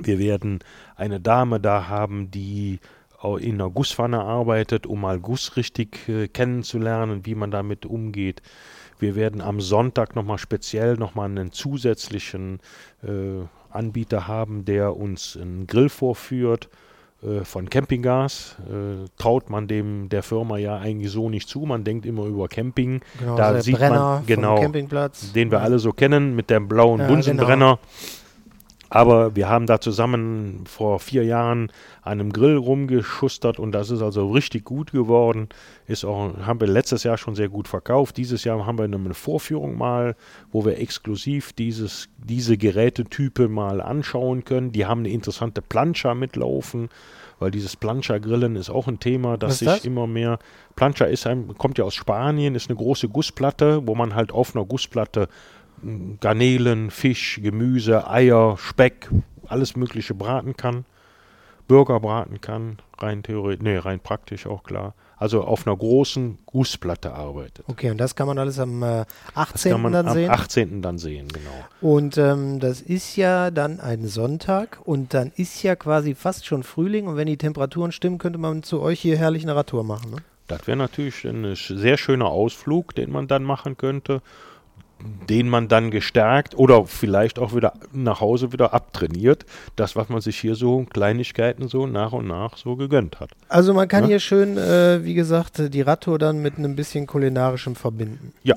Wir 0.00 0.18
werden 0.18 0.60
eine 0.96 1.20
Dame 1.20 1.60
da 1.60 1.88
haben, 1.88 2.30
die 2.30 2.80
in 3.38 3.54
einer 3.54 3.70
Gusspfanne 3.70 4.20
arbeitet, 4.20 4.86
um 4.86 5.00
mal 5.00 5.20
Guss 5.20 5.56
richtig 5.56 6.08
äh, 6.08 6.26
kennenzulernen, 6.26 7.24
wie 7.24 7.36
man 7.36 7.52
damit 7.52 7.86
umgeht. 7.86 8.42
Wir 8.98 9.14
werden 9.14 9.40
am 9.40 9.60
Sonntag 9.60 10.16
nochmal 10.16 10.38
speziell 10.38 10.96
nochmal 10.96 11.28
einen 11.28 11.52
zusätzlichen 11.52 12.58
äh, 13.02 13.44
Anbieter 13.70 14.26
haben, 14.26 14.64
der 14.64 14.96
uns 14.96 15.36
einen 15.36 15.66
Grill 15.66 15.88
vorführt 15.88 16.68
von 17.44 17.70
Campinggas 17.70 18.56
äh, 18.68 19.08
traut 19.16 19.48
man 19.48 19.68
dem 19.68 20.08
der 20.08 20.22
Firma 20.22 20.58
ja 20.58 20.78
eigentlich 20.78 21.12
so 21.12 21.30
nicht 21.30 21.48
zu. 21.48 21.60
Man 21.60 21.84
denkt 21.84 22.04
immer 22.04 22.24
über 22.24 22.48
Camping. 22.48 23.00
Genau, 23.18 23.36
da 23.36 23.60
sieht 23.60 23.76
Brenner 23.76 24.16
man 24.16 24.26
genau, 24.26 24.60
den 24.60 25.50
wir 25.50 25.58
ja. 25.58 25.64
alle 25.64 25.78
so 25.78 25.92
kennen 25.92 26.34
mit 26.34 26.50
dem 26.50 26.68
blauen 26.68 27.00
ja, 27.00 27.06
Bunsenbrenner. 27.06 27.78
Genau. 27.78 28.21
Aber 28.94 29.34
wir 29.34 29.48
haben 29.48 29.64
da 29.64 29.80
zusammen 29.80 30.64
vor 30.66 31.00
vier 31.00 31.24
Jahren 31.24 31.72
an 32.02 32.20
einem 32.20 32.30
Grill 32.30 32.58
rumgeschustert 32.58 33.58
und 33.58 33.72
das 33.72 33.88
ist 33.88 34.02
also 34.02 34.30
richtig 34.30 34.66
gut 34.66 34.92
geworden. 34.92 35.48
Ist 35.86 36.04
auch, 36.04 36.36
haben 36.42 36.60
wir 36.60 36.68
letztes 36.68 37.02
Jahr 37.02 37.16
schon 37.16 37.34
sehr 37.34 37.48
gut 37.48 37.68
verkauft. 37.68 38.18
Dieses 38.18 38.44
Jahr 38.44 38.66
haben 38.66 38.76
wir 38.76 38.84
eine 38.84 39.14
Vorführung 39.14 39.78
mal, 39.78 40.14
wo 40.52 40.66
wir 40.66 40.78
exklusiv 40.78 41.54
dieses, 41.54 42.10
diese 42.18 42.58
Gerätetype 42.58 43.48
mal 43.48 43.80
anschauen 43.80 44.44
können. 44.44 44.72
Die 44.72 44.84
haben 44.84 45.00
eine 45.00 45.08
interessante 45.08 45.62
Plancha 45.62 46.14
mitlaufen, 46.14 46.90
weil 47.38 47.50
dieses 47.50 47.76
Plancha-Grillen 47.76 48.56
ist 48.56 48.68
auch 48.68 48.88
ein 48.88 49.00
Thema, 49.00 49.38
das 49.38 49.60
sich 49.60 49.68
das? 49.68 49.86
immer 49.86 50.06
mehr. 50.06 50.38
Plancha 50.76 51.06
ist 51.06 51.26
ein, 51.26 51.56
kommt 51.56 51.78
ja 51.78 51.86
aus 51.86 51.94
Spanien, 51.94 52.54
ist 52.54 52.68
eine 52.68 52.76
große 52.76 53.08
Gussplatte, 53.08 53.86
wo 53.86 53.94
man 53.94 54.14
halt 54.14 54.32
auf 54.32 54.54
einer 54.54 54.66
Gussplatte 54.66 55.28
Garnelen, 56.20 56.90
Fisch, 56.90 57.40
Gemüse, 57.42 58.08
Eier, 58.08 58.56
Speck, 58.58 59.10
alles 59.46 59.76
Mögliche 59.76 60.14
braten 60.14 60.56
kann. 60.56 60.84
Burger 61.68 62.00
braten 62.00 62.40
kann, 62.40 62.78
rein 62.98 63.22
theoretisch, 63.22 63.62
nee, 63.62 63.76
rein 63.76 64.00
praktisch 64.00 64.46
auch 64.46 64.62
klar. 64.62 64.94
Also 65.16 65.44
auf 65.44 65.66
einer 65.66 65.76
großen 65.76 66.38
Gussplatte 66.46 67.14
arbeitet. 67.14 67.64
Okay, 67.68 67.90
und 67.92 67.98
das 67.98 68.16
kann 68.16 68.26
man 68.26 68.38
alles 68.38 68.58
am 68.58 68.82
äh, 68.82 69.04
18. 69.34 69.80
man 69.80 69.92
dann 69.92 70.08
am 70.08 70.14
sehen? 70.14 70.28
Am 70.28 70.34
18. 70.34 70.82
dann 70.82 70.98
sehen, 70.98 71.28
genau. 71.28 71.64
Und 71.80 72.18
ähm, 72.18 72.58
das 72.58 72.80
ist 72.80 73.16
ja 73.16 73.52
dann 73.52 73.78
ein 73.78 74.06
Sonntag 74.08 74.80
und 74.84 75.14
dann 75.14 75.30
ist 75.36 75.62
ja 75.62 75.76
quasi 75.76 76.16
fast 76.16 76.44
schon 76.44 76.64
Frühling 76.64 77.06
und 77.06 77.16
wenn 77.16 77.28
die 77.28 77.38
Temperaturen 77.38 77.92
stimmen, 77.92 78.18
könnte 78.18 78.38
man 78.38 78.64
zu 78.64 78.80
euch 78.80 79.00
hier 79.00 79.16
herrlich 79.16 79.44
eine 79.44 79.54
Radtour 79.54 79.84
machen, 79.84 80.10
ne? 80.10 80.16
Das 80.48 80.66
wäre 80.66 80.76
natürlich 80.76 81.24
ein 81.24 81.54
sehr 81.54 81.96
schöner 81.96 82.26
Ausflug, 82.26 82.94
den 82.94 83.10
man 83.10 83.28
dann 83.28 83.44
machen 83.44 83.78
könnte 83.78 84.20
den 85.28 85.48
man 85.48 85.68
dann 85.68 85.90
gestärkt 85.90 86.56
oder 86.56 86.84
vielleicht 86.86 87.38
auch 87.38 87.54
wieder 87.54 87.74
nach 87.92 88.20
Hause 88.20 88.52
wieder 88.52 88.74
abtrainiert. 88.74 89.44
Das, 89.76 89.96
was 89.96 90.08
man 90.08 90.20
sich 90.20 90.38
hier 90.38 90.54
so 90.54 90.84
Kleinigkeiten 90.84 91.68
so 91.68 91.86
nach 91.86 92.12
und 92.12 92.26
nach 92.26 92.56
so 92.56 92.76
gegönnt 92.76 93.20
hat. 93.20 93.30
Also 93.48 93.74
man 93.74 93.88
kann 93.88 94.04
ja? 94.04 94.10
hier 94.10 94.20
schön, 94.20 94.56
äh, 94.56 95.04
wie 95.04 95.14
gesagt, 95.14 95.72
die 95.72 95.82
Radtour 95.82 96.18
dann 96.18 96.40
mit 96.42 96.58
einem 96.58 96.76
bisschen 96.76 97.06
kulinarischem 97.06 97.76
verbinden. 97.76 98.32
Ja. 98.42 98.56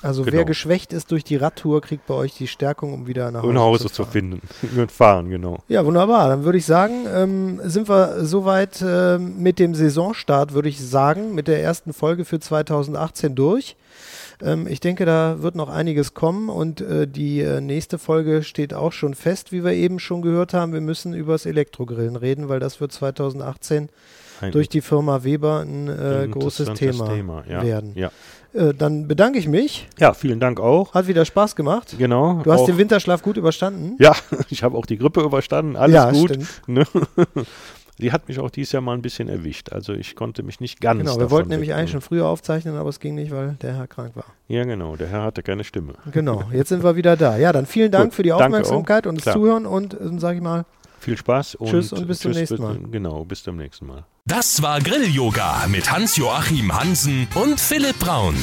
Also 0.00 0.22
genau. 0.22 0.36
wer 0.36 0.44
geschwächt 0.44 0.92
ist 0.92 1.10
durch 1.10 1.24
die 1.24 1.34
Radtour, 1.36 1.80
kriegt 1.80 2.06
bei 2.06 2.14
euch 2.14 2.32
die 2.34 2.46
Stärkung, 2.46 2.94
um 2.94 3.06
wieder 3.08 3.32
nach 3.32 3.42
Hause, 3.42 3.52
nach 3.52 3.60
Hause 3.62 3.84
zu, 3.88 3.94
zu, 3.94 4.04
finden. 4.04 4.40
Mit 4.76 4.92
fahren, 4.92 5.28
genau. 5.28 5.58
Ja, 5.66 5.84
wunderbar. 5.84 6.28
Dann 6.28 6.44
würde 6.44 6.58
ich 6.58 6.66
sagen, 6.66 7.06
ähm, 7.12 7.60
sind 7.64 7.88
wir 7.88 8.24
soweit 8.24 8.80
äh, 8.80 9.18
mit 9.18 9.58
dem 9.58 9.74
Saisonstart, 9.74 10.54
würde 10.54 10.68
ich 10.68 10.80
sagen, 10.80 11.34
mit 11.34 11.48
der 11.48 11.62
ersten 11.62 11.92
Folge 11.92 12.24
für 12.24 12.38
2018 12.38 13.34
durch. 13.34 13.76
Ähm, 14.42 14.66
ich 14.66 14.80
denke, 14.80 15.04
da 15.04 15.42
wird 15.42 15.54
noch 15.54 15.68
einiges 15.68 16.14
kommen 16.14 16.48
und 16.48 16.80
äh, 16.80 17.06
die 17.06 17.40
äh, 17.40 17.60
nächste 17.60 17.98
Folge 17.98 18.42
steht 18.42 18.74
auch 18.74 18.92
schon 18.92 19.14
fest, 19.14 19.52
wie 19.52 19.64
wir 19.64 19.72
eben 19.72 19.98
schon 19.98 20.22
gehört 20.22 20.54
haben. 20.54 20.72
Wir 20.72 20.80
müssen 20.80 21.14
über 21.14 21.32
das 21.32 21.46
Elektrogrillen 21.46 22.16
reden, 22.16 22.48
weil 22.48 22.60
das 22.60 22.80
wird 22.80 22.92
2018 22.92 23.88
ein 24.40 24.52
durch 24.52 24.68
die 24.68 24.80
Firma 24.80 25.24
Weber 25.24 25.60
ein, 25.60 25.88
äh, 25.88 26.24
ein 26.24 26.30
großes 26.30 26.72
Thema, 26.74 27.08
Thema 27.08 27.44
ja. 27.48 27.62
werden. 27.62 27.92
Ja. 27.94 28.10
Äh, 28.54 28.72
dann 28.72 29.06
bedanke 29.08 29.38
ich 29.38 29.46
mich. 29.46 29.88
Ja, 29.98 30.14
vielen 30.14 30.40
Dank 30.40 30.58
auch. 30.58 30.94
Hat 30.94 31.06
wieder 31.06 31.24
Spaß 31.24 31.54
gemacht. 31.54 31.96
Genau. 31.98 32.40
Du 32.42 32.52
hast 32.52 32.66
den 32.66 32.78
Winterschlaf 32.78 33.22
gut 33.22 33.36
überstanden. 33.36 33.96
Ja, 33.98 34.14
ich 34.48 34.62
habe 34.62 34.76
auch 34.76 34.86
die 34.86 34.96
Grippe 34.96 35.20
überstanden. 35.20 35.76
Alles 35.76 35.94
ja, 35.94 36.10
gut. 36.10 36.38
Ne? 36.66 36.84
Sie 37.98 38.12
hat 38.12 38.28
mich 38.28 38.38
auch 38.38 38.50
dieses 38.50 38.72
Jahr 38.72 38.80
mal 38.80 38.94
ein 38.94 39.02
bisschen 39.02 39.28
erwischt. 39.28 39.72
Also 39.72 39.92
ich 39.92 40.14
konnte 40.14 40.44
mich 40.44 40.60
nicht 40.60 40.80
ganz. 40.80 41.00
Genau, 41.00 41.18
wir 41.18 41.30
wollten 41.32 41.48
nämlich 41.48 41.74
eigentlich 41.74 41.90
schon 41.90 42.00
früher 42.00 42.26
aufzeichnen, 42.26 42.76
aber 42.76 42.88
es 42.90 43.00
ging 43.00 43.16
nicht, 43.16 43.32
weil 43.32 43.56
der 43.60 43.74
Herr 43.74 43.88
krank 43.88 44.14
war. 44.14 44.24
Ja, 44.46 44.62
genau, 44.64 44.94
der 44.94 45.08
Herr 45.08 45.22
hatte 45.22 45.42
keine 45.42 45.64
Stimme. 45.64 45.94
Genau, 46.12 46.44
jetzt 46.52 46.68
sind 46.68 46.84
wir 46.84 46.94
wieder 46.94 47.16
da. 47.16 47.36
Ja, 47.36 47.52
dann 47.52 47.66
vielen 47.66 47.90
Dank 47.90 48.06
Gut, 48.06 48.14
für 48.14 48.22
die 48.22 48.32
Aufmerksamkeit 48.32 49.06
und 49.06 49.16
das 49.16 49.24
Klar. 49.24 49.34
Zuhören 49.34 49.66
und 49.66 49.94
äh, 49.94 50.18
sage 50.18 50.36
ich 50.36 50.42
mal. 50.42 50.64
Viel 51.00 51.16
Spaß 51.16 51.56
und 51.56 51.70
Tschüss 51.70 51.92
und 51.92 52.06
bis 52.06 52.20
zum 52.20 52.32
nächsten 52.32 52.62
Mal. 52.62 52.78
Genau, 52.90 53.24
bis 53.24 53.42
zum 53.42 53.56
nächsten 53.56 53.86
Mal. 53.86 54.04
Das 54.26 54.62
war 54.62 54.80
Grill-Yoga 54.80 55.66
mit 55.68 55.90
Hans-Joachim 55.90 56.78
Hansen 56.78 57.26
und 57.34 57.58
Philipp 57.58 57.98
Braun. 57.98 58.34